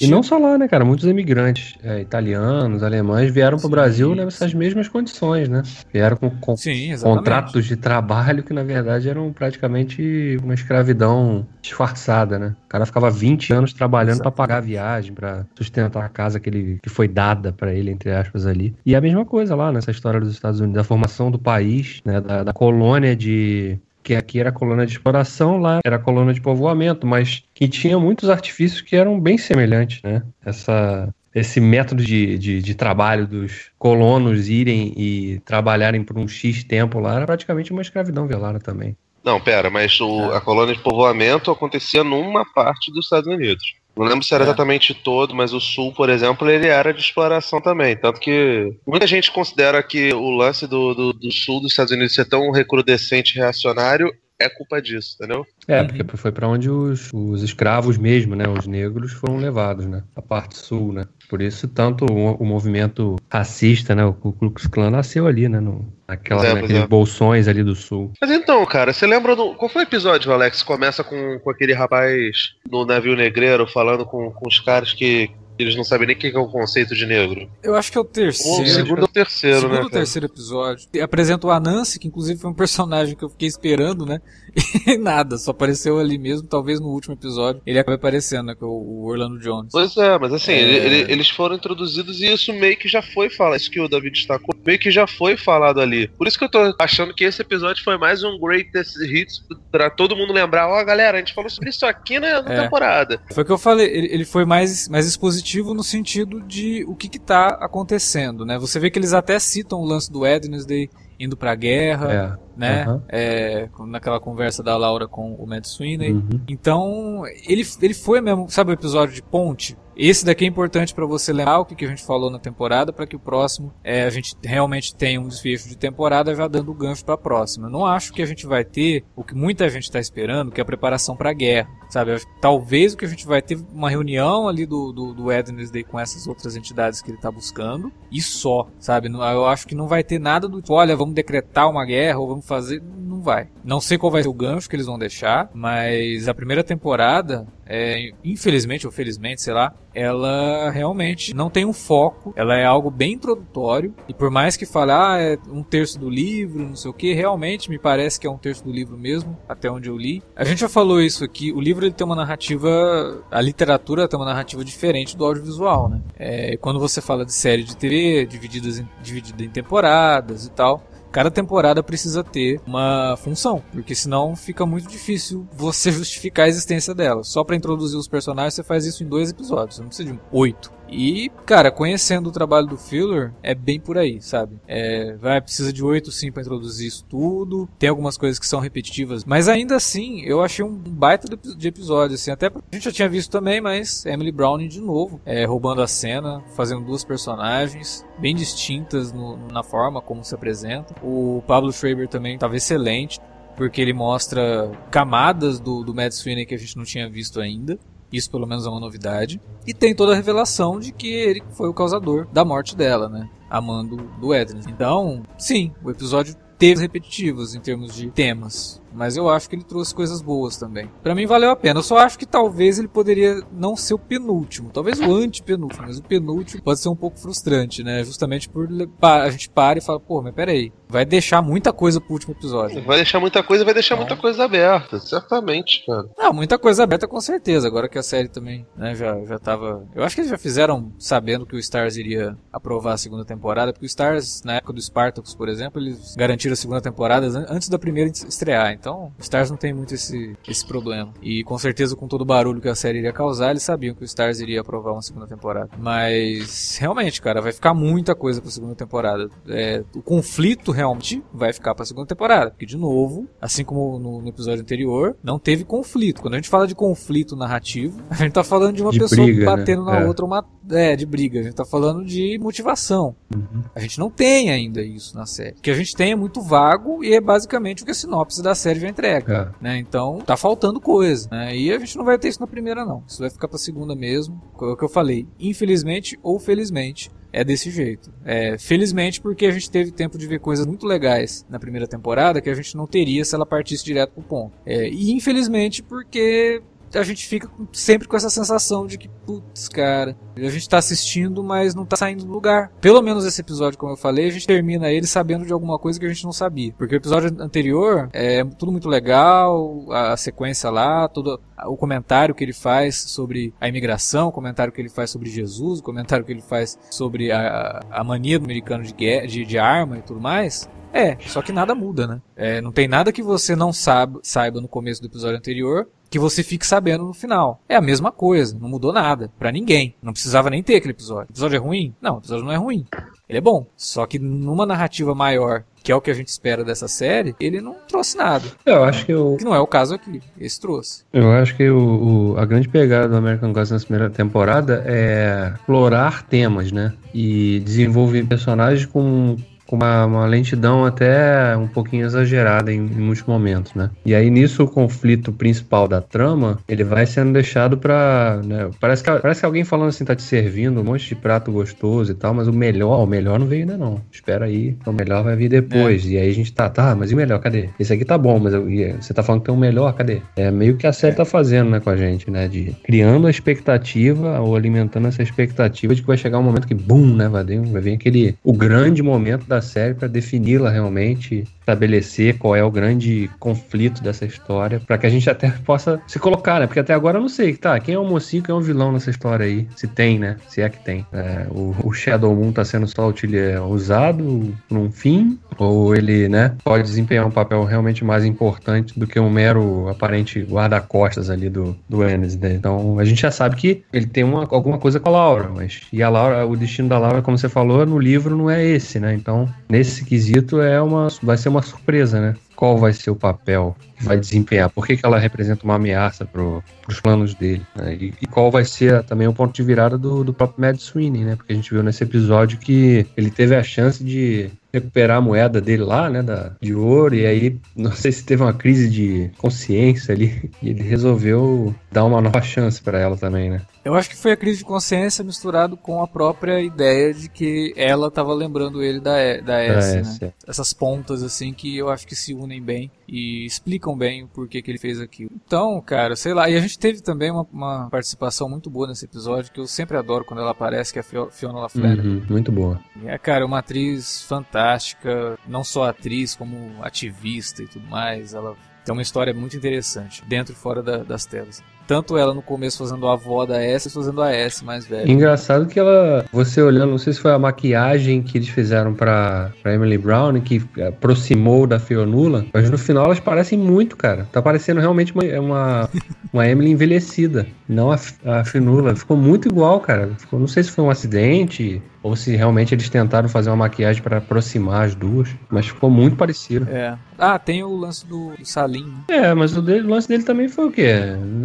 E 0.00 0.06
não 0.06 0.22
só 0.22 0.38
lá, 0.38 0.58
né, 0.58 0.66
cara? 0.68 0.84
Muitos 0.84 1.06
imigrantes 1.06 1.76
é, 1.82 2.00
italianos, 2.00 2.82
alemães 2.82 3.30
vieram 3.32 3.58
para 3.58 3.66
o 3.66 3.70
Brasil 3.70 4.14
nessas 4.14 4.52
mesmas 4.54 4.88
condições, 4.88 5.48
né? 5.48 5.62
Vieram 5.92 6.16
com, 6.16 6.30
com 6.30 6.56
sim, 6.56 6.96
contratos 6.98 7.66
de 7.66 7.76
trabalho 7.76 8.42
que, 8.42 8.52
na 8.52 8.62
verdade, 8.62 9.08
eram 9.08 9.32
praticamente 9.32 10.36
uma 10.42 10.54
escravidão 10.54 11.46
disfarçada, 11.66 12.38
né? 12.38 12.56
O 12.64 12.68
cara 12.68 12.86
ficava 12.86 13.10
20 13.10 13.52
anos 13.52 13.72
trabalhando 13.72 14.20
para 14.20 14.30
pagar 14.30 14.58
a 14.58 14.60
viagem, 14.60 15.12
para 15.12 15.44
sustentar 15.56 16.04
a 16.04 16.08
casa 16.08 16.40
que, 16.40 16.48
ele, 16.48 16.78
que 16.82 16.88
foi 16.88 17.08
dada 17.08 17.52
para 17.52 17.74
ele, 17.74 17.90
entre 17.90 18.12
aspas, 18.12 18.46
ali. 18.46 18.74
E 18.84 18.94
a 18.94 19.00
mesma 19.00 19.24
coisa 19.24 19.54
lá 19.54 19.72
nessa 19.72 19.90
história 19.90 20.20
dos 20.20 20.32
Estados 20.32 20.60
Unidos, 20.60 20.76
da 20.76 20.84
formação 20.84 21.30
do 21.30 21.38
país, 21.38 22.00
né? 22.04 22.20
da, 22.20 22.44
da 22.44 22.52
colônia 22.52 23.14
de 23.14 23.78
que 24.02 24.14
aqui 24.14 24.38
era 24.38 24.52
colônia 24.52 24.86
de 24.86 24.92
exploração, 24.92 25.58
lá 25.58 25.80
era 25.84 25.98
colônia 25.98 26.32
de 26.32 26.40
povoamento, 26.40 27.04
mas 27.04 27.42
que 27.52 27.66
tinha 27.66 27.98
muitos 27.98 28.30
artifícios 28.30 28.80
que 28.80 28.94
eram 28.94 29.18
bem 29.18 29.36
semelhantes, 29.36 30.00
né? 30.00 30.22
Essa, 30.44 31.12
esse 31.34 31.60
método 31.60 32.04
de, 32.04 32.38
de, 32.38 32.62
de, 32.62 32.74
trabalho 32.76 33.26
dos 33.26 33.72
colonos 33.76 34.48
irem 34.48 34.94
e 34.96 35.40
trabalharem 35.44 36.04
por 36.04 36.16
um 36.16 36.28
X 36.28 36.62
tempo 36.62 37.00
lá 37.00 37.16
era 37.16 37.26
praticamente 37.26 37.72
uma 37.72 37.82
escravidão 37.82 38.28
velada 38.28 38.60
também. 38.60 38.96
Não, 39.26 39.40
pera, 39.40 39.68
mas 39.68 40.00
o, 40.00 40.32
é. 40.32 40.36
a 40.36 40.40
colônia 40.40 40.72
de 40.72 40.80
povoamento 40.80 41.50
acontecia 41.50 42.04
numa 42.04 42.44
parte 42.44 42.92
dos 42.92 43.06
Estados 43.06 43.26
Unidos. 43.26 43.74
Não 43.96 44.06
lembro 44.06 44.22
se 44.22 44.32
era 44.32 44.44
é. 44.44 44.46
exatamente 44.46 44.94
todo, 44.94 45.34
mas 45.34 45.52
o 45.52 45.60
sul, 45.60 45.92
por 45.92 46.08
exemplo, 46.08 46.48
ele 46.48 46.68
era 46.68 46.94
de 46.94 47.00
exploração 47.00 47.60
também. 47.60 47.96
Tanto 47.96 48.20
que 48.20 48.72
muita 48.86 49.06
gente 49.06 49.32
considera 49.32 49.82
que 49.82 50.14
o 50.14 50.30
lance 50.30 50.68
do, 50.68 50.94
do, 50.94 51.12
do 51.12 51.32
sul 51.32 51.60
dos 51.60 51.72
Estados 51.72 51.92
Unidos 51.92 52.14
ser 52.14 52.26
tão 52.26 52.52
recrudescente 52.52 53.34
e 53.34 53.38
reacionário 53.40 54.14
é 54.38 54.48
culpa 54.48 54.80
disso, 54.80 55.16
entendeu? 55.16 55.46
É, 55.66 55.82
porque 55.82 56.04
foi 56.16 56.30
para 56.30 56.46
onde 56.46 56.70
os, 56.70 57.10
os 57.12 57.42
escravos 57.42 57.96
mesmo, 57.96 58.36
né, 58.36 58.46
os 58.46 58.66
negros 58.66 59.12
foram 59.12 59.38
levados, 59.38 59.86
né, 59.86 60.04
a 60.14 60.22
parte 60.22 60.56
sul, 60.58 60.92
né. 60.92 61.06
Por 61.28 61.42
isso 61.42 61.66
tanto 61.68 62.06
o, 62.06 62.34
o 62.34 62.44
movimento 62.44 63.16
racista, 63.30 63.94
né, 63.94 64.04
o 64.04 64.12
Ku 64.12 64.32
Klux 64.32 64.66
Klan 64.66 64.90
nasceu 64.90 65.26
ali, 65.26 65.48
né, 65.48 65.60
no, 65.60 65.86
naquela, 66.06 66.46
é, 66.46 66.54
naqueles 66.54 66.82
é. 66.82 66.86
bolsões 66.86 67.48
ali 67.48 67.62
do 67.62 67.74
sul. 67.74 68.12
Mas 68.20 68.30
então, 68.30 68.64
cara, 68.66 68.92
você 68.92 69.06
lembra 69.06 69.34
do, 69.34 69.54
qual 69.54 69.68
foi 69.68 69.82
o 69.82 69.84
episódio, 69.84 70.32
Alex? 70.32 70.62
Começa 70.62 71.02
com, 71.02 71.38
com 71.40 71.50
aquele 71.50 71.72
rapaz 71.72 72.54
no 72.70 72.84
navio 72.84 73.16
negreiro 73.16 73.66
falando 73.66 74.04
com, 74.04 74.30
com 74.30 74.48
os 74.48 74.60
caras 74.60 74.92
que 74.92 75.30
eles 75.58 75.76
não 75.76 75.84
sabem 75.84 76.06
nem 76.06 76.16
o 76.16 76.18
que 76.18 76.28
é 76.28 76.38
o 76.38 76.46
conceito 76.48 76.94
de 76.94 77.06
negro. 77.06 77.48
Eu 77.62 77.74
acho 77.74 77.90
que 77.90 77.98
é 77.98 78.00
o 78.00 78.04
terceiro. 78.04 78.62
O 78.62 78.66
segundo 78.66 79.02
ou 79.02 79.08
terceiro, 79.08 79.56
segundo 79.56 79.70
né? 79.70 79.76
Segundo 79.76 79.84
ou 79.84 79.98
terceiro 79.98 80.26
episódio. 80.26 80.88
Apresenta 81.02 81.46
o 81.46 81.50
Anansi, 81.50 81.98
que 81.98 82.08
inclusive 82.08 82.40
foi 82.40 82.50
um 82.50 82.54
personagem 82.54 83.14
que 83.14 83.24
eu 83.24 83.28
fiquei 83.28 83.48
esperando, 83.48 84.04
né? 84.04 84.20
E 84.86 84.96
nada, 84.96 85.36
só 85.36 85.50
apareceu 85.50 85.98
ali 85.98 86.16
mesmo. 86.16 86.46
Talvez 86.46 86.80
no 86.80 86.86
último 86.86 87.14
episódio 87.14 87.60
ele 87.66 87.78
acabe 87.78 87.96
aparecendo, 87.96 88.46
né? 88.46 88.54
É 88.60 88.64
o 88.64 89.04
Orlando 89.04 89.38
Jones. 89.38 89.70
Pois 89.72 89.96
é, 89.96 90.18
mas 90.18 90.32
assim, 90.32 90.52
é... 90.52 90.60
Ele, 90.60 90.76
ele, 90.76 91.12
eles 91.12 91.28
foram 91.28 91.56
introduzidos 91.56 92.20
e 92.20 92.32
isso 92.32 92.52
meio 92.52 92.76
que 92.76 92.88
já 92.88 93.02
foi 93.02 93.28
falado. 93.28 93.58
Isso 93.58 93.70
que 93.70 93.80
o 93.80 93.88
David 93.88 94.12
destacou, 94.12 94.54
meio 94.66 94.78
que 94.78 94.90
já 94.90 95.06
foi 95.06 95.36
falado 95.36 95.80
ali. 95.80 96.08
Por 96.08 96.26
isso 96.26 96.38
que 96.38 96.44
eu 96.44 96.50
tô 96.50 96.74
achando 96.78 97.14
que 97.14 97.24
esse 97.24 97.40
episódio 97.40 97.84
foi 97.84 97.96
mais 97.96 98.24
um 98.24 98.38
greatest 98.38 98.96
hits 99.00 99.42
pra 99.70 99.88
todo 99.88 100.16
mundo 100.16 100.32
lembrar. 100.32 100.68
Ó, 100.68 100.80
oh, 100.80 100.84
galera, 100.84 101.16
a 101.16 101.20
gente 101.20 101.34
falou 101.34 101.48
sobre 101.48 101.70
isso 101.70 101.86
aqui 101.86 102.18
na, 102.18 102.42
na 102.42 102.52
é. 102.52 102.62
temporada. 102.62 103.20
Foi 103.32 103.42
o 103.42 103.46
que 103.46 103.52
eu 103.52 103.58
falei, 103.58 103.86
ele, 103.86 104.08
ele 104.12 104.24
foi 104.24 104.44
mais, 104.44 104.88
mais 104.88 105.06
expositivo 105.06 105.72
no 105.72 105.84
sentido 105.84 106.40
de 106.40 106.84
o 106.88 106.94
que 106.94 107.16
está 107.16 107.48
acontecendo, 107.60 108.44
né? 108.44 108.58
Você 108.58 108.80
vê 108.80 108.90
que 108.90 108.98
eles 108.98 109.12
até 109.12 109.38
citam 109.38 109.78
o 109.78 109.84
lance 109.84 110.10
do 110.10 110.20
Wednesday 110.20 110.90
indo 111.18 111.36
pra 111.36 111.54
guerra, 111.54 112.38
é, 112.56 112.58
né? 112.58 112.88
Uhum. 112.88 113.02
É, 113.08 113.68
naquela 113.86 114.20
conversa 114.20 114.62
da 114.62 114.76
Laura 114.76 115.08
com 115.08 115.34
o 115.34 115.46
Matt 115.46 115.66
Sweeney. 115.66 116.12
Uhum. 116.12 116.40
Então, 116.48 117.22
ele, 117.46 117.64
ele 117.80 117.94
foi 117.94 118.20
mesmo, 118.20 118.48
sabe 118.50 118.70
o 118.70 118.74
episódio 118.74 119.14
de 119.14 119.22
ponte? 119.22 119.76
Esse 119.96 120.26
daqui 120.26 120.44
é 120.44 120.48
importante 120.48 120.94
para 120.94 121.06
você 121.06 121.32
lembrar 121.32 121.60
o 121.60 121.64
que, 121.64 121.74
que 121.74 121.84
a 121.86 121.88
gente 121.88 122.04
falou 122.04 122.30
na 122.30 122.38
temporada, 122.38 122.92
para 122.92 123.06
que 123.06 123.16
o 123.16 123.18
próximo 123.18 123.72
é, 123.82 124.04
a 124.04 124.10
gente 124.10 124.36
realmente 124.44 124.94
tenha 124.94 125.18
um 125.18 125.26
desfecho 125.26 125.68
de 125.68 125.76
temporada 125.76 126.34
já 126.34 126.46
dando 126.46 126.70
o 126.70 126.74
gancho 126.74 127.02
para 127.02 127.14
a 127.14 127.18
próxima. 127.18 127.68
Eu 127.68 127.70
não 127.70 127.86
acho 127.86 128.12
que 128.12 128.20
a 128.20 128.26
gente 128.26 128.46
vai 128.46 128.62
ter 128.62 129.04
o 129.16 129.24
que 129.24 129.34
muita 129.34 129.70
gente 129.70 129.84
está 129.84 129.98
esperando, 129.98 130.52
que 130.52 130.60
é 130.60 130.62
a 130.62 130.66
preparação 130.66 131.16
para 131.16 131.30
a 131.30 131.32
guerra, 131.32 131.70
sabe? 131.88 132.20
Talvez 132.42 132.92
o 132.92 132.96
que 132.98 133.06
a 133.06 133.08
gente 133.08 133.26
vai 133.26 133.40
ter 133.40 133.58
uma 133.72 133.88
reunião 133.88 134.48
ali 134.48 134.66
do, 134.66 134.92
do, 134.92 135.14
do 135.14 135.24
Wednesday 135.24 135.82
com 135.82 135.98
essas 135.98 136.26
outras 136.26 136.56
entidades 136.56 137.00
que 137.00 137.10
ele 137.10 137.16
está 137.16 137.30
buscando 137.30 137.90
e 138.12 138.20
só, 138.20 138.68
sabe? 138.78 139.08
Eu 139.08 139.46
acho 139.46 139.66
que 139.66 139.74
não 139.74 139.88
vai 139.88 140.04
ter 140.04 140.18
nada 140.18 140.46
do 140.46 140.60
tipo, 140.60 140.74
olha, 140.74 140.94
vamos 140.94 141.14
decretar 141.14 141.70
uma 141.70 141.86
guerra 141.86 142.18
ou 142.18 142.28
vamos 142.28 142.46
fazer. 142.46 142.82
Não 142.82 143.15
vai. 143.26 143.48
Não 143.64 143.80
sei 143.80 143.98
qual 143.98 144.10
vai 144.10 144.22
ser 144.22 144.28
o 144.28 144.32
gancho 144.32 144.70
que 144.70 144.76
eles 144.76 144.86
vão 144.86 144.98
deixar, 144.98 145.50
mas 145.52 146.28
a 146.28 146.34
primeira 146.34 146.64
temporada 146.64 147.46
é, 147.66 148.12
infelizmente 148.24 148.86
ou 148.86 148.92
felizmente, 148.92 149.42
sei 149.42 149.52
lá, 149.52 149.74
ela 149.92 150.70
realmente 150.70 151.34
não 151.34 151.50
tem 151.50 151.64
um 151.64 151.72
foco, 151.72 152.32
ela 152.36 152.56
é 152.56 152.64
algo 152.64 152.90
bem 152.90 153.14
introdutório, 153.14 153.94
e 154.08 154.14
por 154.14 154.30
mais 154.30 154.56
que 154.56 154.64
fale, 154.64 154.92
ah, 154.92 155.16
é 155.18 155.38
um 155.50 155.62
terço 155.62 155.98
do 155.98 156.08
livro, 156.08 156.62
não 156.62 156.76
sei 156.76 156.90
o 156.90 156.94
que, 156.94 157.12
realmente 157.12 157.68
me 157.68 157.78
parece 157.78 158.20
que 158.20 158.26
é 158.26 158.30
um 158.30 158.38
terço 158.38 158.62
do 158.62 158.70
livro 158.70 158.96
mesmo, 158.96 159.36
até 159.48 159.70
onde 159.70 159.88
eu 159.88 159.96
li. 159.96 160.22
A 160.36 160.44
gente 160.44 160.60
já 160.60 160.68
falou 160.68 161.00
isso 161.00 161.24
aqui, 161.24 161.52
o 161.52 161.60
livro 161.60 161.84
ele 161.84 161.94
tem 161.94 162.06
uma 162.06 162.16
narrativa, 162.16 163.24
a 163.30 163.40
literatura 163.40 164.06
tem 164.06 164.18
uma 164.18 164.26
narrativa 164.26 164.64
diferente 164.64 165.16
do 165.16 165.24
audiovisual, 165.24 165.88
né? 165.88 166.00
É, 166.18 166.56
quando 166.58 166.78
você 166.78 167.00
fala 167.00 167.24
de 167.24 167.32
série 167.32 167.64
de 167.64 167.76
TV, 167.76 168.26
divididas 168.26 168.78
em, 168.78 168.88
dividida 169.02 169.42
em 169.42 169.48
temporadas 169.48 170.46
e 170.46 170.50
tal, 170.50 170.84
cada 171.16 171.30
temporada 171.30 171.82
precisa 171.82 172.22
ter 172.22 172.60
uma 172.66 173.16
função, 173.16 173.62
porque 173.72 173.94
senão 173.94 174.36
fica 174.36 174.66
muito 174.66 174.86
difícil 174.86 175.48
você 175.50 175.88
justificar 175.90 176.44
a 176.44 176.48
existência 176.50 176.94
dela. 176.94 177.24
Só 177.24 177.42
para 177.42 177.56
introduzir 177.56 177.98
os 177.98 178.06
personagens 178.06 178.52
você 178.52 178.62
faz 178.62 178.84
isso 178.84 179.02
em 179.02 179.08
dois 179.08 179.30
episódios, 179.30 179.78
não 179.78 179.86
precisa 179.86 180.12
de 180.12 180.20
oito. 180.30 180.70
E, 180.88 181.30
cara, 181.44 181.70
conhecendo 181.70 182.28
o 182.28 182.32
trabalho 182.32 182.66
do 182.66 182.76
Filler, 182.76 183.32
é 183.42 183.54
bem 183.54 183.80
por 183.80 183.98
aí, 183.98 184.20
sabe? 184.20 184.58
É, 184.66 185.14
vai, 185.14 185.40
precisa 185.40 185.72
de 185.72 185.84
8 185.84 186.10
sim 186.12 186.30
pra 186.30 186.42
introduzir 186.42 186.88
isso 186.88 187.04
tudo. 187.08 187.68
Tem 187.78 187.88
algumas 187.88 188.16
coisas 188.16 188.38
que 188.38 188.46
são 188.46 188.60
repetitivas. 188.60 189.24
Mas 189.24 189.48
ainda 189.48 189.76
assim, 189.76 190.22
eu 190.22 190.42
achei 190.42 190.64
um 190.64 190.76
baita 190.76 191.36
de 191.36 191.68
episódio, 191.68 192.14
assim. 192.14 192.30
Até 192.30 192.46
a 192.46 192.74
gente 192.74 192.84
já 192.84 192.92
tinha 192.92 193.08
visto 193.08 193.30
também, 193.30 193.60
mas 193.60 194.04
Emily 194.06 194.32
Browning 194.32 194.68
de 194.68 194.80
novo, 194.80 195.20
é, 195.24 195.44
roubando 195.44 195.82
a 195.82 195.88
cena, 195.88 196.42
fazendo 196.54 196.84
duas 196.84 197.04
personagens 197.04 198.04
bem 198.18 198.34
distintas 198.34 199.12
no, 199.12 199.36
na 199.48 199.62
forma 199.62 200.00
como 200.00 200.24
se 200.24 200.34
apresenta. 200.34 200.94
O 201.02 201.42
Pablo 201.46 201.72
Schreiber 201.72 202.08
também 202.08 202.34
estava 202.34 202.56
excelente 202.56 203.20
porque 203.56 203.80
ele 203.80 203.92
mostra 203.92 204.70
camadas 204.90 205.58
do, 205.58 205.82
do 205.82 205.94
Matt 205.94 206.12
Sweeney 206.12 206.44
que 206.44 206.54
a 206.54 206.58
gente 206.58 206.76
não 206.76 206.84
tinha 206.84 207.08
visto 207.08 207.40
ainda. 207.40 207.78
Isso 208.16 208.30
pelo 208.30 208.46
menos 208.46 208.66
é 208.66 208.68
uma 208.68 208.80
novidade. 208.80 209.40
E 209.66 209.74
tem 209.74 209.94
toda 209.94 210.12
a 210.12 210.16
revelação 210.16 210.78
de 210.78 210.92
que 210.92 211.08
ele 211.08 211.42
foi 211.52 211.68
o 211.68 211.74
causador 211.74 212.26
da 212.32 212.44
morte 212.44 212.76
dela, 212.76 213.08
né? 213.08 213.28
Amando 213.50 213.96
do 214.20 214.34
Edna. 214.34 214.60
Então, 214.68 215.22
sim, 215.38 215.72
o 215.84 215.90
episódio 215.90 216.34
teve 216.58 216.80
repetitivos 216.80 217.54
em 217.54 217.60
termos 217.60 217.94
de 217.94 218.10
temas 218.10 218.80
mas 218.96 219.16
eu 219.16 219.28
acho 219.28 219.48
que 219.48 219.54
ele 219.54 219.62
trouxe 219.62 219.94
coisas 219.94 220.22
boas 220.22 220.56
também. 220.56 220.90
Para 221.02 221.14
mim 221.14 221.26
valeu 221.26 221.50
a 221.50 221.56
pena. 221.56 221.80
Eu 221.80 221.82
só 221.82 221.98
acho 221.98 222.18
que 222.18 222.24
talvez 222.24 222.78
ele 222.78 222.88
poderia 222.88 223.42
não 223.52 223.76
ser 223.76 223.92
o 223.92 223.98
penúltimo, 223.98 224.70
talvez 224.72 224.98
o 224.98 225.14
antepenúltimo, 225.14 225.86
mas 225.86 225.98
o 225.98 226.02
penúltimo 226.02 226.62
pode 226.62 226.80
ser 226.80 226.88
um 226.88 226.96
pouco 226.96 227.18
frustrante, 227.18 227.84
né? 227.84 228.02
Justamente 228.02 228.48
por 228.48 228.66
a 229.02 229.30
gente 229.30 229.50
para 229.50 229.78
e 229.78 229.82
fala, 229.82 230.00
pô, 230.00 230.22
mas 230.22 230.34
peraí, 230.34 230.72
vai 230.88 231.04
deixar 231.04 231.42
muita 231.42 231.72
coisa 231.72 232.00
pro 232.00 232.12
último 232.12 232.34
episódio. 232.34 232.82
Vai 232.82 232.96
deixar 232.96 233.20
muita 233.20 233.42
coisa, 233.42 233.64
vai 233.64 233.74
deixar 233.74 233.96
muita 233.96 234.16
coisa 234.16 234.44
aberta, 234.44 234.98
certamente, 234.98 235.84
cara. 235.86 236.08
Não, 236.18 236.32
muita 236.32 236.58
coisa 236.58 236.82
aberta 236.82 237.06
com 237.06 237.20
certeza. 237.20 237.66
Agora 237.68 237.88
que 237.88 237.98
a 237.98 238.02
série 238.02 238.28
também, 238.28 238.66
né, 238.76 238.94
já, 238.94 239.24
já 239.24 239.38
tava. 239.38 239.86
Eu 239.94 240.02
acho 240.02 240.14
que 240.14 240.22
eles 240.22 240.30
já 240.30 240.38
fizeram 240.38 240.92
sabendo 240.98 241.46
que 241.46 241.54
o 241.54 241.58
Stars 241.58 241.96
iria 241.96 242.36
aprovar 242.52 242.94
a 242.94 242.98
segunda 242.98 243.24
temporada, 243.24 243.72
porque 243.72 243.86
o 243.86 243.86
Stars, 243.86 244.42
na 244.42 244.54
época 244.54 244.72
do 244.72 244.80
Spartacus, 244.80 245.34
por 245.34 245.48
exemplo, 245.48 245.80
eles 245.80 246.14
garantiram 246.16 246.54
a 246.54 246.56
segunda 246.56 246.80
temporada 246.80 247.26
antes 247.48 247.68
da 247.68 247.78
primeira 247.78 248.10
estrear. 248.10 248.72
Então 248.72 248.86
então, 248.86 249.12
Stars 249.18 249.50
não 249.50 249.56
tem 249.56 249.74
muito 249.74 249.94
esse, 249.94 250.36
esse 250.48 250.64
problema. 250.64 251.12
E 251.20 251.42
com 251.44 251.58
certeza, 251.58 251.96
com 251.96 252.06
todo 252.08 252.22
o 252.22 252.24
barulho 252.24 252.60
que 252.60 252.68
a 252.68 252.74
série 252.74 252.98
iria 252.98 253.12
causar, 253.12 253.50
eles 253.50 253.62
sabiam 253.62 253.94
que 253.94 254.02
o 254.02 254.04
Stars 254.04 254.40
iria 254.40 254.60
aprovar 254.60 254.92
uma 254.92 255.02
segunda 255.02 255.26
temporada. 255.26 255.68
Mas, 255.76 256.76
realmente, 256.78 257.20
cara, 257.20 257.40
vai 257.40 257.52
ficar 257.52 257.74
muita 257.74 258.14
coisa 258.14 258.40
pra 258.40 258.50
segunda 258.50 258.74
temporada. 258.74 259.28
É, 259.48 259.82
o 259.94 260.00
conflito 260.00 260.70
realmente 260.76 261.22
vai 261.32 261.52
ficar 261.52 261.74
pra 261.74 261.84
segunda 261.84 262.06
temporada. 262.06 262.50
Porque, 262.50 262.66
de 262.66 262.76
novo, 262.76 263.26
assim 263.40 263.64
como 263.64 263.98
no, 263.98 264.22
no, 264.22 264.28
episódio 264.28 264.62
anterior, 264.62 265.16
não 265.22 265.38
teve 265.38 265.64
conflito. 265.64 266.20
Quando 266.22 266.34
a 266.34 266.36
gente 266.36 266.48
fala 266.48 266.66
de 266.66 266.74
conflito 266.74 267.34
narrativo, 267.34 268.00
a 268.10 268.14
gente 268.14 268.32
tá 268.32 268.44
falando 268.44 268.76
de 268.76 268.82
uma 268.82 268.92
de 268.92 268.98
pessoa 268.98 269.26
briga, 269.26 269.46
batendo 269.46 269.84
né? 269.84 269.92
na 269.92 270.00
é. 270.00 270.06
outra, 270.06 270.24
uma, 270.24 270.44
é, 270.70 270.94
de 270.94 271.06
briga. 271.06 271.40
A 271.40 271.42
gente 271.42 271.54
tá 271.54 271.64
falando 271.64 272.04
de 272.04 272.38
motivação. 272.38 273.16
Uhum. 273.34 273.62
A 273.74 273.80
gente 273.80 273.98
não 273.98 274.10
tem 274.10 274.50
ainda 274.50 274.82
isso 274.82 275.16
na 275.16 275.26
série. 275.26 275.56
O 275.56 275.60
que 275.60 275.70
a 275.70 275.74
gente 275.74 275.96
tem 275.96 276.12
é 276.12 276.16
muito 276.16 276.40
vago 276.40 277.02
e 277.02 277.14
é 277.14 277.20
basicamente 277.20 277.82
o 277.82 277.86
que 277.86 277.92
a 277.92 277.94
sinopse 277.94 278.42
da 278.42 278.54
série 278.54 278.80
já 278.80 278.88
entrega. 278.88 279.54
É. 279.60 279.64
Né? 279.64 279.78
Então 279.78 280.18
tá 280.24 280.36
faltando 280.36 280.80
coisa. 280.80 281.28
Né? 281.30 281.56
E 281.56 281.72
a 281.72 281.78
gente 281.78 281.96
não 281.96 282.04
vai 282.04 282.18
ter 282.18 282.28
isso 282.28 282.40
na 282.40 282.46
primeira, 282.46 282.84
não. 282.84 283.02
Isso 283.06 283.20
vai 283.20 283.30
ficar 283.30 283.48
pra 283.48 283.58
segunda 283.58 283.94
mesmo. 283.94 284.40
É 284.60 284.64
o 284.64 284.76
que 284.76 284.84
eu 284.84 284.88
falei. 284.88 285.26
Infelizmente 285.38 286.18
ou 286.22 286.38
felizmente, 286.38 287.10
é 287.36 287.44
desse 287.44 287.70
jeito. 287.70 288.10
É, 288.24 288.56
felizmente 288.56 289.20
porque 289.20 289.44
a 289.44 289.50
gente 289.50 289.70
teve 289.70 289.90
tempo 289.90 290.16
de 290.16 290.26
ver 290.26 290.40
coisas 290.40 290.64
muito 290.64 290.86
legais 290.86 291.44
na 291.50 291.58
primeira 291.58 291.86
temporada 291.86 292.40
que 292.40 292.48
a 292.48 292.54
gente 292.54 292.74
não 292.74 292.86
teria 292.86 293.22
se 293.26 293.34
ela 293.34 293.44
partisse 293.44 293.84
direto 293.84 294.12
pro 294.12 294.22
ponto. 294.22 294.52
É, 294.64 294.88
e 294.88 295.12
infelizmente 295.12 295.82
porque 295.82 296.62
a 296.96 297.02
gente 297.02 297.26
fica 297.26 297.48
sempre 297.72 298.08
com 298.08 298.16
essa 298.16 298.30
sensação 298.30 298.86
de 298.86 298.98
que, 298.98 299.08
putz, 299.08 299.68
cara, 299.68 300.16
a 300.36 300.48
gente 300.48 300.68
tá 300.68 300.78
assistindo, 300.78 301.42
mas 301.42 301.74
não 301.74 301.84
tá 301.84 301.96
saindo 301.96 302.24
do 302.24 302.32
lugar. 302.32 302.70
Pelo 302.80 303.02
menos 303.02 303.24
esse 303.24 303.40
episódio, 303.40 303.78
como 303.78 303.92
eu 303.92 303.96
falei, 303.96 304.28
a 304.28 304.30
gente 304.30 304.46
termina 304.46 304.90
ele 304.90 305.06
sabendo 305.06 305.46
de 305.46 305.52
alguma 305.52 305.78
coisa 305.78 305.98
que 305.98 306.06
a 306.06 306.08
gente 306.08 306.24
não 306.24 306.32
sabia. 306.32 306.72
Porque 306.76 306.94
o 306.94 306.96
episódio 306.96 307.34
anterior 307.40 308.08
é 308.12 308.44
tudo 308.44 308.72
muito 308.72 308.88
legal, 308.88 309.86
a 309.90 310.16
sequência 310.16 310.70
lá, 310.70 311.08
todo 311.08 311.40
o 311.66 311.76
comentário 311.76 312.34
que 312.34 312.44
ele 312.44 312.52
faz 312.52 312.96
sobre 312.96 313.52
a 313.60 313.68
imigração, 313.68 314.28
o 314.28 314.32
comentário 314.32 314.72
que 314.72 314.80
ele 314.80 314.88
faz 314.88 315.10
sobre 315.10 315.28
Jesus, 315.28 315.80
o 315.80 315.82
comentário 315.82 316.24
que 316.24 316.32
ele 316.32 316.42
faz 316.42 316.78
sobre 316.90 317.32
a, 317.32 317.80
a 317.90 318.04
mania 318.04 318.38
do 318.38 318.44
americano 318.44 318.84
de, 318.84 318.92
guerra, 318.92 319.26
de, 319.26 319.44
de 319.44 319.58
arma 319.58 319.98
e 319.98 320.02
tudo 320.02 320.20
mais. 320.20 320.68
É, 320.96 321.18
só 321.26 321.42
que 321.42 321.52
nada 321.52 321.74
muda, 321.74 322.06
né? 322.06 322.20
É, 322.36 322.60
não 322.60 322.72
tem 322.72 322.88
nada 322.88 323.12
que 323.12 323.22
você 323.22 323.54
não 323.54 323.72
sabe, 323.72 324.18
saiba 324.22 324.60
no 324.60 324.68
começo 324.68 325.00
do 325.00 325.08
episódio 325.08 325.36
anterior 325.36 325.86
que 326.08 326.18
você 326.18 326.42
fique 326.42 326.66
sabendo 326.66 327.04
no 327.04 327.12
final. 327.12 327.60
É 327.68 327.76
a 327.76 327.80
mesma 327.80 328.12
coisa, 328.12 328.56
não 328.58 328.68
mudou 328.68 328.92
nada 328.92 329.30
para 329.38 329.52
ninguém. 329.52 329.94
Não 330.02 330.12
precisava 330.12 330.50
nem 330.50 330.62
ter 330.62 330.76
aquele 330.76 330.92
episódio. 330.92 331.28
O 331.28 331.32
episódio 331.32 331.56
é 331.56 331.58
ruim? 331.58 331.94
Não, 332.00 332.14
o 332.14 332.18
episódio 332.18 332.44
não 332.44 332.52
é 332.52 332.56
ruim. 332.56 332.86
Ele 333.28 333.38
é 333.38 333.40
bom. 333.40 333.66
Só 333.76 334.06
que 334.06 334.18
numa 334.18 334.64
narrativa 334.64 335.14
maior, 335.14 335.64
que 335.82 335.90
é 335.90 335.96
o 335.96 336.00
que 336.00 336.10
a 336.10 336.14
gente 336.14 336.28
espera 336.28 336.64
dessa 336.64 336.86
série, 336.86 337.34
ele 337.40 337.60
não 337.60 337.74
trouxe 337.88 338.16
nada. 338.16 338.44
Eu 338.64 338.84
acho 338.84 339.04
que 339.04 339.14
o. 339.14 339.36
Que 339.36 339.44
não 339.44 339.54
é 339.54 339.58
o 339.58 339.66
caso 339.66 339.94
aqui. 339.94 340.20
Esse 340.40 340.60
trouxe. 340.60 341.04
Eu 341.12 341.30
acho 341.32 341.56
que 341.56 341.68
o, 341.68 342.32
o, 342.34 342.38
a 342.38 342.44
grande 342.44 342.68
pegada 342.68 343.08
do 343.08 343.16
American 343.16 343.52
Gods 343.52 343.70
nessa 343.70 343.86
primeira 343.86 344.08
temporada 344.08 344.84
é 344.86 345.52
explorar 345.56 346.22
temas, 346.22 346.70
né? 346.70 346.92
E 347.12 347.60
desenvolver 347.60 348.26
personagens 348.26 348.86
com 348.86 349.36
com 349.66 349.76
uma, 349.76 350.04
uma 350.06 350.26
lentidão 350.26 350.84
até 350.84 351.56
um 351.56 351.66
pouquinho 351.66 352.06
exagerada 352.06 352.72
em, 352.72 352.78
em, 352.78 353.00
muitos 353.00 353.24
momentos, 353.24 353.74
né? 353.74 353.90
E 354.04 354.14
aí 354.14 354.30
nisso 354.30 354.64
o 354.64 354.68
conflito 354.68 355.32
principal 355.32 355.88
da 355.88 356.00
trama, 356.00 356.58
ele 356.68 356.84
vai 356.84 357.06
sendo 357.06 357.32
deixado 357.32 357.76
pra... 357.76 358.40
Né, 358.44 358.70
parece, 358.80 359.02
que, 359.02 359.10
parece 359.18 359.40
que 359.40 359.46
alguém 359.46 359.64
falando 359.64 359.88
assim, 359.88 360.04
tá 360.04 360.14
te 360.14 360.22
servindo 360.22 360.80
um 360.80 360.84
monte 360.84 361.08
de 361.08 361.14
prato 361.14 361.50
gostoso 361.50 362.12
e 362.12 362.14
tal, 362.14 362.34
mas 362.34 362.48
o 362.48 362.52
melhor, 362.52 363.02
o 363.02 363.06
melhor 363.06 363.38
não 363.38 363.46
veio 363.46 363.62
ainda 363.62 363.76
não. 363.76 364.00
Espera 364.10 364.46
aí, 364.46 364.76
o 364.86 364.92
melhor 364.92 365.24
vai 365.24 365.36
vir 365.36 365.48
depois. 365.48 366.04
É. 366.06 366.08
E 366.08 366.18
aí 366.18 366.30
a 366.30 366.34
gente 366.34 366.52
tá, 366.52 366.68
tá, 366.68 366.94
mas 366.94 367.10
e 367.10 367.14
o 367.14 367.16
melhor, 367.16 367.40
cadê? 367.40 367.68
Esse 367.78 367.92
aqui 367.92 368.04
tá 368.04 368.16
bom, 368.16 368.38
mas 368.38 368.54
eu, 368.54 368.66
você 369.00 369.12
tá 369.12 369.22
falando 369.22 369.40
que 369.42 369.46
tem 369.46 369.54
um 369.54 369.58
melhor, 369.58 369.92
cadê? 369.94 370.20
É 370.36 370.50
meio 370.50 370.76
que 370.76 370.86
a 370.86 370.92
série 370.92 371.14
é. 371.14 371.16
tá 371.16 371.24
fazendo, 371.24 371.70
né, 371.70 371.80
com 371.80 371.90
a 371.90 371.96
gente, 371.96 372.30
né? 372.30 372.48
De 372.48 372.74
criando 372.84 373.26
a 373.26 373.30
expectativa 373.30 374.40
ou 374.40 374.56
alimentando 374.56 375.08
essa 375.08 375.22
expectativa 375.22 375.94
de 375.94 376.00
que 376.00 376.06
vai 376.06 376.16
chegar 376.16 376.38
um 376.38 376.42
momento 376.42 376.66
que, 376.66 376.74
bum, 376.74 377.14
né, 377.14 377.28
vai 377.28 377.44
vir, 377.44 377.60
vai 377.60 377.82
vir 377.82 377.94
aquele, 377.94 378.36
o 378.44 378.52
grande 378.52 379.02
momento 379.02 379.46
da 379.46 379.55
série 379.60 379.94
para 379.94 380.08
defini-la 380.08 380.70
realmente, 380.70 381.44
estabelecer 381.60 382.38
qual 382.38 382.54
é 382.54 382.62
o 382.62 382.70
grande 382.70 383.28
conflito 383.40 384.02
dessa 384.02 384.24
história, 384.24 384.80
para 384.80 384.96
que 384.98 385.06
a 385.06 385.10
gente 385.10 385.28
até 385.28 385.50
possa 385.64 386.00
se 386.06 386.18
colocar, 386.18 386.60
né? 386.60 386.66
Porque 386.66 386.80
até 386.80 386.94
agora 386.94 387.18
eu 387.18 387.22
não 387.22 387.28
sei, 387.28 387.56
tá, 387.56 387.78
quem 387.80 387.94
é 387.94 387.98
o 387.98 388.04
mocinho, 388.04 388.42
quem 388.42 388.54
é 388.54 388.56
o 388.56 388.60
vilão 388.60 388.92
nessa 388.92 389.10
história 389.10 389.46
aí? 389.46 389.66
Se 389.74 389.86
tem, 389.86 390.18
né? 390.18 390.36
Se 390.48 390.60
é 390.62 390.68
que 390.68 390.78
tem. 390.78 391.04
É, 391.12 391.46
o, 391.50 391.74
o, 391.82 391.92
Shadow 391.92 392.34
Moon 392.34 392.52
tá 392.52 392.64
sendo 392.64 392.86
só 392.86 393.10
é, 393.10 393.60
usado 393.60 394.54
num 394.70 394.90
fim, 394.90 395.38
ou 395.58 395.94
ele, 395.94 396.28
né, 396.28 396.54
pode 396.62 396.84
desempenhar 396.84 397.26
um 397.26 397.30
papel 397.30 397.64
realmente 397.64 398.04
mais 398.04 398.24
importante 398.24 398.98
do 398.98 399.06
que 399.06 399.18
um 399.18 399.30
mero 399.30 399.88
aparente 399.88 400.40
guarda-costas 400.40 401.30
ali 401.30 401.48
do, 401.48 401.76
do 401.88 402.06
Ennis, 402.08 402.36
né? 402.36 402.54
Então 402.54 402.98
a 402.98 403.04
gente 403.04 403.22
já 403.22 403.30
sabe 403.30 403.56
que 403.56 403.82
ele 403.92 404.06
tem 404.06 404.22
uma, 404.22 404.46
alguma 404.50 404.78
coisa 404.78 405.00
com 405.00 405.08
a 405.08 405.12
Laura, 405.12 405.50
mas 405.54 405.80
e 405.92 406.02
a 406.02 406.08
Laura, 406.08 406.46
o 406.46 406.56
destino 406.56 406.88
da 406.88 406.98
Laura, 406.98 407.22
como 407.22 407.38
você 407.38 407.48
falou, 407.48 407.84
no 407.86 407.98
livro 407.98 408.36
não 408.36 408.50
é 408.50 408.64
esse, 408.64 409.00
né? 409.00 409.14
Então, 409.14 409.45
nesse 409.68 410.04
quesito 410.04 410.60
é 410.60 410.80
uma 410.80 411.08
vai 411.22 411.36
ser 411.36 411.48
uma 411.48 411.62
surpresa, 411.62 412.20
né? 412.20 412.34
Qual 412.54 412.78
vai 412.78 412.92
ser 412.92 413.10
o 413.10 413.16
papel 413.16 413.76
que 413.98 414.04
vai 414.04 414.18
desempenhar? 414.18 414.70
Por 414.70 414.86
que, 414.86 414.96
que 414.96 415.04
ela 415.04 415.18
representa 415.18 415.64
uma 415.64 415.74
ameaça 415.74 416.24
para 416.24 416.42
os 416.88 417.00
planos 417.00 417.34
dele? 417.34 417.66
Né? 417.76 417.94
E, 417.94 418.14
e, 418.22 418.26
qual 418.26 418.50
vai 418.50 418.64
ser 418.64 419.02
também 419.04 419.28
o 419.28 419.32
ponto 419.32 419.54
de 419.54 419.62
virada 419.62 419.98
do, 419.98 420.24
do 420.24 420.32
próprio 420.32 420.62
Mad 420.62 420.78
Sweeney, 420.78 421.24
né? 421.24 421.36
Porque 421.36 421.52
a 421.52 421.56
gente 421.56 421.70
viu 421.70 421.82
nesse 421.82 422.02
episódio 422.02 422.58
que 422.58 423.06
ele 423.14 423.30
teve 423.30 423.54
a 423.54 423.62
chance 423.62 424.02
de 424.02 424.50
recuperar 424.72 425.18
a 425.18 425.20
moeda 425.20 425.60
dele 425.60 425.82
lá, 425.82 426.08
né, 426.10 426.22
da, 426.22 426.52
de 426.60 426.74
ouro, 426.74 427.14
e 427.14 427.26
aí 427.26 427.58
não 427.74 427.92
sei 427.92 428.12
se 428.12 428.24
teve 428.24 428.42
uma 428.42 428.52
crise 428.52 428.88
de 428.88 429.30
consciência 429.38 430.14
ali, 430.14 430.50
e 430.62 430.70
ele 430.70 430.82
resolveu 430.82 431.74
dar 431.96 432.04
uma 432.04 432.20
nova 432.20 432.42
chance 432.42 432.82
para 432.82 433.00
ela 433.00 433.16
também, 433.16 433.48
né? 433.48 433.62
Eu 433.82 433.94
acho 433.94 434.10
que 434.10 434.16
foi 434.16 434.32
a 434.32 434.36
crise 434.36 434.58
de 434.58 434.64
consciência 434.64 435.24
misturado 435.24 435.78
com 435.78 436.02
a 436.02 436.06
própria 436.06 436.60
ideia 436.60 437.14
de 437.14 437.26
que 437.26 437.72
ela 437.74 438.08
estava 438.08 438.34
lembrando 438.34 438.82
ele 438.82 439.00
da, 439.00 439.14
da 439.42 439.62
S, 439.62 440.02
né? 440.02 440.28
É. 440.28 440.32
Essas 440.46 440.74
pontas 440.74 441.22
assim 441.22 441.54
que 441.54 441.74
eu 441.74 441.88
acho 441.88 442.06
que 442.06 442.14
se 442.14 442.34
unem 442.34 442.60
bem 442.60 442.90
e 443.08 443.46
explicam 443.46 443.96
bem 443.96 444.24
o 444.24 444.28
porquê 444.28 444.60
que 444.60 444.70
ele 444.70 444.78
fez 444.78 445.00
aquilo. 445.00 445.30
Então, 445.46 445.80
cara, 445.80 446.16
sei 446.16 446.34
lá, 446.34 446.50
e 446.50 446.56
a 446.56 446.60
gente 446.60 446.78
teve 446.78 447.00
também 447.00 447.30
uma, 447.30 447.46
uma 447.50 447.88
participação 447.88 448.46
muito 448.46 448.68
boa 448.68 448.88
nesse 448.88 449.06
episódio 449.06 449.50
que 449.50 449.60
eu 449.60 449.66
sempre 449.66 449.96
adoro 449.96 450.24
quando 450.24 450.40
ela 450.40 450.50
aparece, 450.50 450.92
que 450.92 450.98
é 450.98 451.02
a 451.02 451.30
Fiona 451.30 451.60
LaFleur. 451.60 451.98
Uhum, 451.98 452.22
muito 452.28 452.52
boa. 452.52 452.78
É, 453.06 453.16
cara, 453.16 453.46
uma 453.46 453.60
atriz 453.60 454.20
fantástica, 454.22 455.38
não 455.48 455.64
só 455.64 455.84
atriz 455.84 456.34
como 456.34 456.74
ativista 456.82 457.62
e 457.62 457.66
tudo 457.66 457.86
mais. 457.88 458.34
Ela 458.34 458.54
tem 458.84 458.92
uma 458.92 459.02
história 459.02 459.32
muito 459.32 459.56
interessante, 459.56 460.22
dentro 460.26 460.52
e 460.52 460.56
fora 460.56 460.82
da, 460.82 460.98
das 460.98 461.24
telas. 461.24 461.62
Tanto 461.86 462.16
ela 462.16 462.34
no 462.34 462.42
começo 462.42 462.78
fazendo 462.78 463.06
a 463.06 463.12
avó 463.12 463.46
da 463.46 463.62
S, 463.62 463.88
fazendo 463.90 464.20
a 464.22 464.30
S 464.30 464.64
mais 464.64 464.86
velha. 464.86 465.10
Engraçado 465.10 465.66
que 465.66 465.78
ela, 465.78 466.24
você 466.32 466.60
olhando, 466.60 466.90
não 466.90 466.98
sei 466.98 467.12
se 467.12 467.20
foi 467.20 467.32
a 467.32 467.38
maquiagem 467.38 468.22
que 468.22 468.38
eles 468.38 468.48
fizeram 468.48 468.94
pra, 468.94 469.52
pra 469.62 469.74
Emily 469.74 469.98
Brown, 469.98 470.40
que 470.40 470.62
aproximou 470.86 471.66
da 471.66 471.78
Fionula, 471.78 472.44
mas 472.52 472.68
no 472.70 472.78
final 472.78 473.06
elas 473.06 473.20
parecem 473.20 473.58
muito, 473.58 473.96
cara. 473.96 474.28
Tá 474.32 474.42
parecendo 474.42 474.80
realmente 474.80 475.12
uma, 475.12 475.40
uma, 475.40 475.90
uma 476.32 476.48
Emily 476.48 476.70
envelhecida, 476.70 477.46
não 477.68 477.92
a, 477.92 477.98
a 478.24 478.44
Fionula. 478.44 478.94
Ficou 478.94 479.16
muito 479.16 479.48
igual, 479.48 479.80
cara. 479.80 480.10
Ficou, 480.18 480.38
não 480.38 480.48
sei 480.48 480.62
se 480.62 480.70
foi 480.70 480.84
um 480.84 480.90
acidente, 480.90 481.80
ou 482.06 482.14
se 482.14 482.36
realmente 482.36 482.72
eles 482.72 482.88
tentaram 482.88 483.28
fazer 483.28 483.50
uma 483.50 483.56
maquiagem 483.56 484.00
para 484.00 484.18
aproximar 484.18 484.84
as 484.84 484.94
duas, 484.94 485.28
mas 485.50 485.66
ficou 485.66 485.90
muito 485.90 486.16
parecido. 486.16 486.68
É. 486.70 486.96
Ah, 487.18 487.36
tem 487.36 487.64
o 487.64 487.74
lance 487.74 488.06
do, 488.06 488.32
Salim. 488.44 488.84
Né? 488.84 489.16
É, 489.16 489.34
mas 489.34 489.56
o, 489.56 489.62
dele, 489.62 489.86
o, 489.86 489.90
lance 489.90 490.06
dele 490.06 490.22
também 490.22 490.48
foi 490.48 490.66
o 490.66 490.70
quê? 490.70 490.92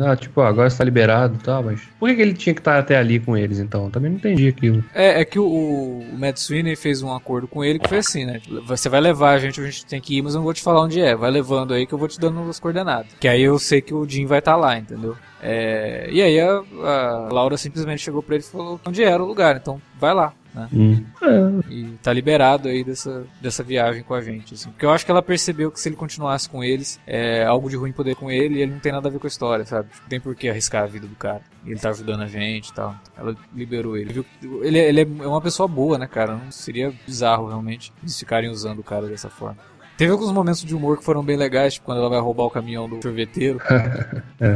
Ah, 0.05 0.15
tipo, 0.15 0.39
agora 0.41 0.67
está 0.67 0.83
liberado 0.83 1.35
e 1.35 1.43
tal, 1.43 1.63
mas 1.63 1.81
por 1.99 2.09
que, 2.09 2.15
que 2.15 2.21
ele 2.21 2.33
tinha 2.33 2.53
que 2.53 2.61
estar 2.61 2.77
até 2.77 2.97
ali 2.97 3.19
com 3.19 3.35
eles 3.35 3.57
então? 3.57 3.89
Também 3.89 4.11
não 4.11 4.17
entendi 4.17 4.47
aquilo. 4.47 4.83
É, 4.93 5.21
é 5.21 5.25
que 5.25 5.39
o, 5.39 5.45
o 5.45 6.05
Matt 6.17 6.37
Sweeney 6.37 6.75
fez 6.75 7.01
um 7.01 7.11
acordo 7.11 7.47
com 7.47 7.63
ele 7.63 7.79
que 7.79 7.89
foi 7.89 7.97
assim, 7.97 8.25
né? 8.25 8.39
Você 8.67 8.87
vai 8.87 9.01
levar 9.01 9.31
a 9.31 9.39
gente, 9.39 9.59
a 9.59 9.65
gente 9.65 9.85
tem 9.85 9.99
que 9.99 10.17
ir, 10.17 10.21
mas 10.21 10.33
eu 10.35 10.39
não 10.39 10.45
vou 10.45 10.53
te 10.53 10.61
falar 10.61 10.81
onde 10.83 11.01
é. 11.01 11.15
Vai 11.15 11.31
levando 11.31 11.73
aí 11.73 11.87
que 11.87 11.93
eu 11.93 11.97
vou 11.97 12.07
te 12.07 12.19
dando 12.19 12.47
as 12.47 12.59
coordenadas. 12.59 13.07
Que 13.19 13.27
aí 13.27 13.41
eu 13.41 13.57
sei 13.57 13.81
que 13.81 13.93
o 13.93 14.07
Jim 14.07 14.27
vai 14.27 14.39
estar 14.39 14.53
tá 14.53 14.57
lá, 14.57 14.77
entendeu? 14.77 15.15
É, 15.41 16.07
e 16.11 16.21
aí 16.21 16.39
a, 16.39 16.61
a 16.83 17.29
Laura 17.31 17.57
simplesmente 17.57 18.03
chegou 18.03 18.21
pra 18.21 18.35
ele 18.35 18.43
e 18.43 18.47
falou 18.47 18.79
onde 18.85 19.03
era 19.03 19.23
o 19.23 19.25
lugar, 19.25 19.55
então 19.55 19.81
vai 20.01 20.13
lá 20.13 20.33
né? 20.53 20.67
Hum. 20.73 21.03
É. 21.21 21.71
E 21.71 21.83
tá 22.03 22.11
liberado 22.11 22.67
aí 22.67 22.83
dessa, 22.83 23.23
dessa 23.39 23.63
viagem 23.63 24.03
com 24.03 24.13
a 24.13 24.21
gente, 24.21 24.53
assim. 24.53 24.69
Porque 24.69 24.85
eu 24.85 24.91
acho 24.91 25.05
que 25.05 25.11
ela 25.11 25.21
percebeu 25.21 25.71
que 25.71 25.79
se 25.79 25.89
ele 25.89 25.95
continuasse 25.95 26.49
com 26.49 26.63
eles, 26.63 26.99
é 27.07 27.45
algo 27.45 27.69
de 27.69 27.75
ruim 27.75 27.91
poder 27.91 28.15
com 28.15 28.29
ele 28.29 28.55
e 28.55 28.61
ele 28.61 28.73
não 28.73 28.79
tem 28.79 28.91
nada 28.91 29.07
a 29.07 29.11
ver 29.11 29.19
com 29.19 29.27
a 29.27 29.29
história, 29.29 29.65
sabe? 29.65 29.89
Tipo, 29.89 30.09
tem 30.09 30.19
por 30.19 30.35
que 30.35 30.49
arriscar 30.49 30.83
a 30.83 30.87
vida 30.87 31.07
do 31.07 31.15
cara. 31.15 31.41
Ele 31.65 31.79
tá 31.79 31.89
ajudando 31.89 32.21
a 32.21 32.27
gente 32.27 32.69
e 32.69 32.73
tal. 32.73 32.95
Ela 33.17 33.35
liberou 33.53 33.97
ele. 33.97 34.25
Ele, 34.61 34.79
ele 34.79 35.01
é 35.01 35.27
uma 35.27 35.41
pessoa 35.41 35.67
boa, 35.67 35.97
né, 35.97 36.07
cara? 36.07 36.35
Não 36.35 36.51
seria 36.51 36.93
bizarro, 37.05 37.47
realmente, 37.47 37.93
eles 38.01 38.17
ficarem 38.17 38.49
usando 38.49 38.79
o 38.79 38.83
cara 38.83 39.07
dessa 39.07 39.29
forma. 39.29 39.57
Teve 39.97 40.11
alguns 40.11 40.31
momentos 40.31 40.63
de 40.63 40.73
humor 40.73 40.97
que 40.97 41.03
foram 41.03 41.23
bem 41.23 41.37
legais, 41.37 41.75
tipo 41.75 41.85
quando 41.85 41.99
ela 41.99 42.09
vai 42.09 42.19
roubar 42.19 42.45
o 42.45 42.49
caminhão 42.49 42.89
do 42.89 42.99
sorveteiro. 42.99 43.59
é. 44.41 44.55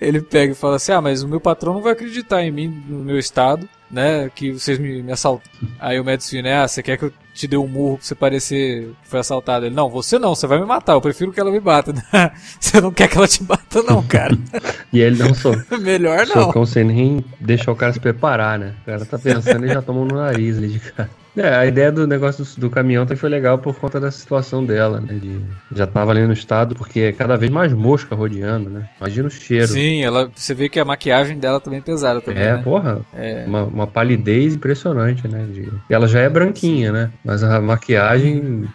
ele 0.00 0.22
pega 0.22 0.52
e 0.52 0.56
fala 0.56 0.76
assim: 0.76 0.92
Ah, 0.92 1.00
mas 1.00 1.22
o 1.22 1.28
meu 1.28 1.40
patrão 1.40 1.74
não 1.74 1.82
vai 1.82 1.92
acreditar 1.92 2.42
em 2.42 2.50
mim, 2.50 2.68
no 2.88 3.04
meu 3.04 3.18
estado 3.18 3.68
né, 3.92 4.30
que 4.34 4.52
vocês 4.52 4.78
me, 4.78 5.02
me 5.02 5.12
assaltam. 5.12 5.50
Aí 5.78 6.00
o 6.00 6.04
Madison, 6.04 6.40
né, 6.40 6.62
ah, 6.62 6.66
você 6.66 6.82
quer 6.82 6.96
que 6.96 7.04
eu 7.04 7.12
te 7.34 7.46
dê 7.46 7.56
um 7.56 7.68
murro 7.68 7.98
pra 7.98 8.06
você 8.06 8.14
parecer 8.14 8.94
que 9.02 9.08
foi 9.08 9.20
assaltado? 9.20 9.66
Ele, 9.66 9.74
não, 9.74 9.90
você 9.90 10.18
não, 10.18 10.34
você 10.34 10.46
vai 10.46 10.58
me 10.58 10.64
matar, 10.64 10.94
eu 10.94 11.00
prefiro 11.00 11.32
que 11.32 11.38
ela 11.38 11.50
me 11.50 11.60
bata. 11.60 11.92
você 12.58 12.80
não 12.80 12.90
quer 12.90 13.08
que 13.08 13.16
ela 13.16 13.28
te 13.28 13.42
bata 13.42 13.82
não, 13.82 14.02
cara. 14.08 14.36
e 14.92 15.00
ele 15.00 15.22
não 15.22 15.34
sou. 15.34 15.54
Melhor 15.80 16.26
não. 16.26 16.44
Socão 16.44 16.64
sem 16.64 16.84
nem 16.84 17.24
deixar 17.38 17.72
o 17.72 17.76
cara 17.76 17.92
se 17.92 18.00
preparar, 18.00 18.58
né? 18.58 18.74
O 18.82 18.86
cara 18.86 19.04
tá 19.04 19.18
pensando 19.18 19.66
e 19.66 19.68
já 19.68 19.82
tomou 19.82 20.04
no 20.04 20.16
nariz 20.16 20.56
ali 20.56 20.68
de 20.68 20.80
cara. 20.80 21.10
É, 21.34 21.54
a 21.54 21.64
ideia 21.64 21.90
do 21.90 22.06
negócio 22.06 22.44
do, 22.44 22.60
do, 22.60 22.70
caminhão 22.70 23.06
também 23.06 23.16
foi 23.16 23.30
legal 23.30 23.58
por 23.58 23.74
conta 23.76 23.98
da 23.98 24.10
situação 24.10 24.64
dela, 24.64 25.00
né? 25.00 25.14
De, 25.14 25.40
já 25.74 25.86
tava 25.86 26.10
ali 26.10 26.26
no 26.26 26.32
estado, 26.32 26.74
porque 26.74 27.00
é 27.00 27.12
cada 27.12 27.36
vez 27.36 27.50
mais 27.50 27.72
mosca 27.72 28.14
rodeando, 28.14 28.68
né? 28.68 28.86
Imagina 29.00 29.28
o 29.28 29.30
cheiro. 29.30 29.68
Sim, 29.68 30.04
ela, 30.04 30.30
você 30.34 30.52
vê 30.52 30.68
que 30.68 30.78
a 30.78 30.84
maquiagem 30.84 31.38
dela 31.38 31.58
também 31.58 31.78
é 31.78 31.82
pesada 31.82 32.20
também. 32.20 32.42
É, 32.42 32.56
né? 32.56 32.62
porra. 32.62 33.00
É. 33.14 33.44
Uma, 33.46 33.62
uma, 33.64 33.81
palidez 33.86 34.54
impressionante, 34.54 35.26
né? 35.28 35.46
De, 35.52 35.62
e 35.88 35.94
ela 35.94 36.06
já 36.06 36.20
é 36.20 36.28
branquinha, 36.28 36.92
né? 36.92 37.10
Mas 37.24 37.42
a 37.42 37.60
maquiagem 37.60 38.68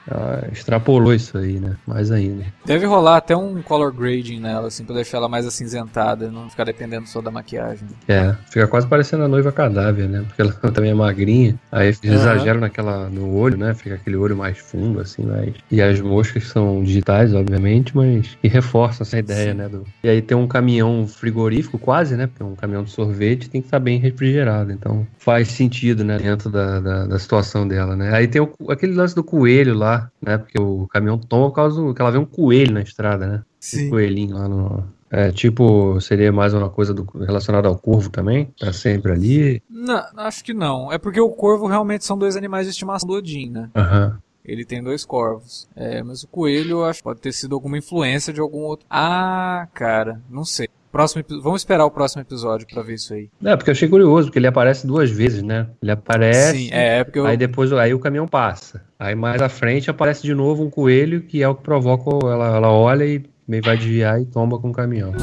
extrapolou 0.52 1.14
isso 1.14 1.38
aí, 1.38 1.60
né? 1.60 1.76
Mais 1.86 2.12
ainda. 2.12 2.46
Deve 2.66 2.86
rolar 2.86 3.18
até 3.18 3.36
um 3.36 3.62
color 3.62 3.92
grading 3.92 4.40
nela, 4.40 4.68
assim, 4.68 4.84
pra 4.84 4.96
deixar 4.96 5.18
ela 5.18 5.30
mais 5.30 5.46
acinzentada, 5.46 6.30
não 6.30 6.50
ficar 6.50 6.66
dependendo 6.66 7.08
só 7.08 7.22
da 7.22 7.32
maquiagem. 7.32 7.88
É, 8.08 8.36
fica 8.50 8.68
quase 8.68 8.88
parecendo 8.88 9.24
a 9.24 9.28
noiva 9.28 9.52
cadáver, 9.52 10.08
né? 10.08 10.24
Porque 10.28 10.42
ela 10.42 10.52
também 10.72 10.92
é 10.92 10.94
magrinha, 10.94 11.56
aí 11.72 11.92
uhum 12.04 12.18
exagero 12.18 12.60
naquela 12.60 13.10
no 13.10 13.36
olho, 13.36 13.58
né? 13.58 13.74
Fica 13.74 13.96
aquele 13.96 14.16
olho 14.16 14.36
mais 14.36 14.58
fundo, 14.58 15.00
assim, 15.00 15.24
mas. 15.24 15.54
E 15.72 15.82
as 15.82 16.00
moscas 16.02 16.48
são 16.48 16.84
digitais, 16.84 17.34
obviamente, 17.34 17.96
mas. 17.96 18.38
E 18.44 18.48
reforçam 18.48 19.06
essa 19.06 19.18
ideia, 19.18 19.52
Sim. 19.52 19.58
né? 19.58 19.70
Do... 19.70 19.86
E 20.04 20.10
aí 20.10 20.22
tem 20.22 20.38
um 20.38 20.48
caminhão 20.48 21.08
frigorífico, 21.08 21.78
quase, 21.78 22.16
né? 22.16 22.28
Porque 22.28 22.44
um 22.44 22.56
caminhão 22.56 22.84
de 22.84 22.92
sorvete 22.92 23.50
tem 23.50 23.62
que 23.62 23.68
estar 23.68 23.80
bem 23.80 24.00
refrigerado. 24.00 24.72
Então 24.72 24.97
faz 25.18 25.50
sentido, 25.50 26.04
né? 26.04 26.18
Dentro 26.18 26.50
da, 26.50 26.80
da, 26.80 27.06
da 27.08 27.20
situação 27.20 27.68
dela, 27.68 27.96
né? 27.96 28.14
Aí 28.14 28.28
tem 28.28 28.42
o, 28.42 28.54
aquele 28.70 28.94
lance 28.94 29.14
do 29.14 29.24
coelho 29.24 29.74
lá, 29.74 30.10
né? 30.22 30.38
Porque 30.38 30.60
o 30.60 30.88
caminhão 30.88 31.18
toma 31.18 31.50
por 31.50 31.56
causa 31.56 31.94
que 31.94 32.02
ela 32.02 32.12
vê 32.12 32.18
um 32.18 32.26
coelho 32.26 32.74
na 32.74 32.82
estrada, 32.82 33.28
né? 33.28 33.44
Sim. 33.60 33.88
Um 33.88 33.90
coelhinho 33.90 34.36
lá 34.36 34.48
no, 34.48 34.84
é, 35.10 35.32
tipo, 35.32 36.00
seria 36.02 36.32
mais 36.32 36.54
uma 36.54 36.70
coisa 36.70 36.94
do, 36.94 37.04
relacionada 37.20 37.68
ao 37.68 37.78
corvo 37.78 38.10
também? 38.10 38.54
Tá 38.60 38.74
sempre 38.74 39.12
ali? 39.12 39.64
Não, 39.70 40.04
acho 40.18 40.44
que 40.44 40.54
não. 40.54 40.92
É 40.92 40.98
porque 40.98 41.20
o 41.20 41.30
corvo 41.30 41.66
realmente 41.66 42.04
são 42.04 42.18
dois 42.18 42.36
animais 42.36 42.66
de 42.66 42.72
estimação 42.72 43.08
do 43.08 43.16
Odin, 43.16 43.50
né? 43.50 43.70
Aham. 43.76 44.08
Uhum. 44.08 44.28
Ele 44.44 44.64
tem 44.64 44.82
dois 44.82 45.04
corvos. 45.04 45.68
É, 45.76 46.02
mas 46.02 46.24
o 46.24 46.28
coelho, 46.28 46.78
eu 46.78 46.86
acho 46.86 47.00
que 47.00 47.04
pode 47.04 47.20
ter 47.20 47.34
sido 47.34 47.54
alguma 47.54 47.78
influência 47.78 48.32
de 48.32 48.40
algum 48.40 48.60
outro. 48.60 48.86
Ah, 48.90 49.68
cara, 49.74 50.22
não 50.30 50.46
sei. 50.46 50.70
Próximo, 50.98 51.24
vamos 51.44 51.62
esperar 51.62 51.86
o 51.86 51.92
próximo 51.92 52.24
episódio 52.24 52.66
para 52.66 52.82
ver 52.82 52.96
isso 52.96 53.14
aí. 53.14 53.30
É, 53.46 53.56
porque 53.56 53.70
eu 53.70 53.74
achei 53.74 53.88
curioso, 53.88 54.30
porque 54.30 54.40
ele 54.40 54.48
aparece 54.48 54.88
duas 54.88 55.12
vezes, 55.12 55.44
né? 55.44 55.68
Ele 55.80 55.92
aparece. 55.92 56.58
Sim, 56.58 56.70
é, 56.72 56.98
é 56.98 57.04
porque 57.04 57.20
eu... 57.20 57.28
Aí 57.28 57.38
depois 57.38 57.72
aí 57.72 57.94
o 57.94 58.00
caminhão 58.00 58.28
passa. 58.28 58.84
Aí 58.98 59.14
mais 59.14 59.40
à 59.40 59.48
frente 59.48 59.92
aparece 59.92 60.24
de 60.24 60.34
novo 60.34 60.64
um 60.64 60.72
coelho, 60.72 61.22
que 61.22 61.44
é 61.44 61.48
o 61.48 61.54
que 61.54 61.62
provoca. 61.62 62.10
Ela, 62.26 62.56
ela 62.56 62.72
olha 62.72 63.06
e 63.06 63.24
meio 63.48 63.62
vai 63.62 63.78
desviar 63.78 64.20
e 64.20 64.26
tomba 64.26 64.58
com 64.58 64.72
o 64.72 64.74
caminhão. 64.74 65.14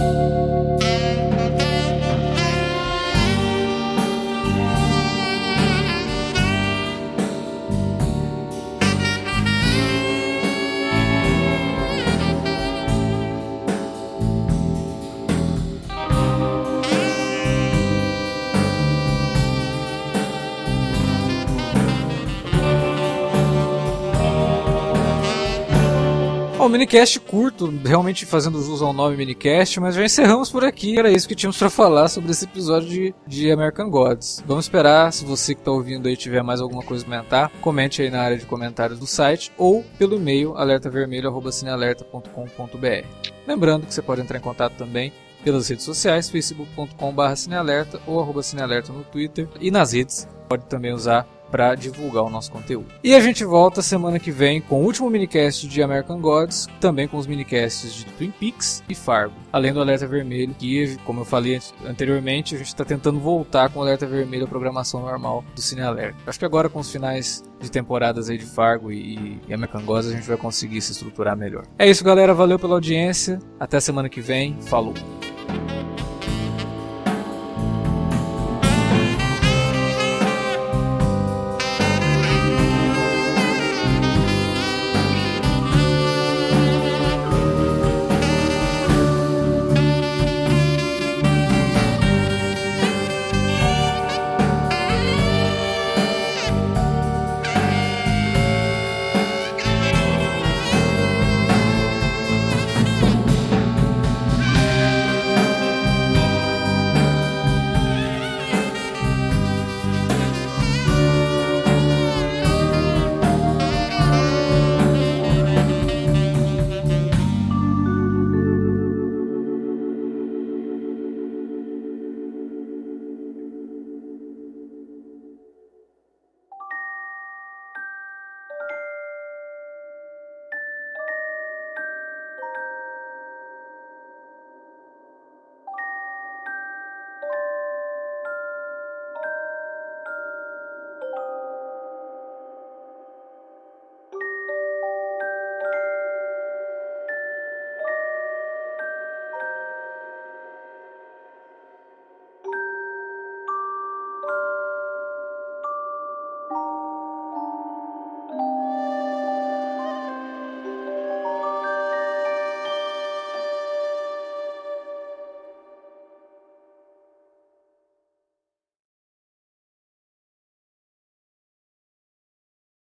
Minicast 26.75 27.19
curto, 27.21 27.73
realmente 27.85 28.27
fazendo 28.27 28.61
jus 28.61 28.83
ao 28.83 28.93
nome 28.93 29.17
minicast, 29.17 29.79
mas 29.79 29.95
já 29.95 30.05
encerramos 30.05 30.51
por 30.51 30.65
aqui. 30.65 30.99
Era 30.99 31.09
isso 31.09 31.29
que 31.29 31.37
tínhamos 31.37 31.57
para 31.57 31.71
falar 31.71 32.09
sobre 32.09 32.33
esse 32.33 32.47
episódio 32.47 32.89
de, 32.89 33.15
de 33.27 33.53
American 33.53 33.89
Gods. 33.89 34.43
Vamos 34.45 34.65
esperar, 34.65 35.13
se 35.13 35.25
você 35.25 35.55
que 35.55 35.61
está 35.61 35.71
ouvindo 35.71 36.09
aí 36.09 36.17
tiver 36.17 36.43
mais 36.43 36.61
alguma 36.61 36.83
coisa 36.83 37.05
a 37.05 37.07
comentar, 37.07 37.49
comente 37.61 38.03
aí 38.03 38.11
na 38.11 38.21
área 38.21 38.37
de 38.37 38.45
comentários 38.45 38.99
do 38.99 39.07
site 39.07 39.53
ou 39.57 39.85
pelo 39.97 40.17
e-mail 40.17 40.57
alertavermelho.cinealerta.com.br. 40.57 43.07
Lembrando 43.47 43.87
que 43.87 43.95
você 43.95 44.03
pode 44.03 44.23
entrar 44.23 44.39
em 44.39 44.43
contato 44.43 44.75
também 44.75 45.13
pelas 45.45 45.69
redes 45.69 45.85
sociais, 45.85 46.29
facebook.com.br 46.29 47.99
ou 48.05 48.21
arroba 48.21 48.43
cinealerta 48.43 48.93
no 48.93 49.05
Twitter 49.05 49.47
e 49.61 49.71
nas 49.71 49.93
redes. 49.93 50.27
Pode 50.49 50.67
também 50.67 50.93
usar 50.93 51.25
para 51.51 51.75
divulgar 51.75 52.25
o 52.25 52.31
nosso 52.31 52.51
conteúdo. 52.51 52.87
E 53.03 53.15
a 53.15 53.21
gente 53.21 53.45
volta 53.45 53.83
semana 53.83 54.19
que 54.19 54.31
vem 54.31 54.61
com 54.61 54.83
o 54.83 54.85
último 54.85 55.09
minicast 55.09 55.69
de 55.69 55.83
American 55.83 56.21
Gods, 56.21 56.67
também 56.81 57.07
com 57.07 57.17
os 57.17 57.27
minicasts 57.27 57.95
de 57.95 58.05
Twin 58.07 58.31
Peaks 58.31 58.83
e 58.89 58.95
Fargo, 58.95 59.35
além 59.53 59.73
do 59.73 59.81
Alerta 59.81 60.07
Vermelho, 60.07 60.55
que, 60.59 60.97
como 61.05 61.21
eu 61.21 61.25
falei 61.25 61.61
anteriormente, 61.87 62.55
a 62.55 62.59
gente 62.59 62.69
está 62.69 62.85
tentando 62.85 63.21
voltar 63.21 63.71
com 63.71 63.79
o 63.79 63.83
Alerta 63.83 64.07
Vermelho 64.07 64.45
a 64.45 64.49
programação 64.49 65.01
normal 65.01 65.45
do 65.55 65.61
Cine 65.61 65.83
Alerta. 65.83 66.17
Acho 66.27 66.39
que 66.39 66.45
agora 66.45 66.69
com 66.69 66.81
os 66.81 66.91
finais 66.91 67.43
de 67.61 67.71
temporadas 67.71 68.29
aí 68.29 68.39
de 68.39 68.47
Fargo 68.47 68.93
e, 68.93 69.41
e 69.49 69.55
American 69.55 69.85
Gods 69.85 70.09
a 70.09 70.13
gente 70.13 70.27
vai 70.27 70.37
conseguir 70.37 70.81
se 70.81 70.93
estruturar 70.93 71.37
melhor. 71.37 71.65
É 71.79 71.89
isso, 71.89 72.05
galera. 72.05 72.35
Valeu 72.35 72.59
pela 72.59 72.75
audiência. 72.75 73.39
Até 73.59 73.81
semana 73.81 74.09
que 74.09 74.21
vem. 74.21 74.61
Falou. 74.63 74.95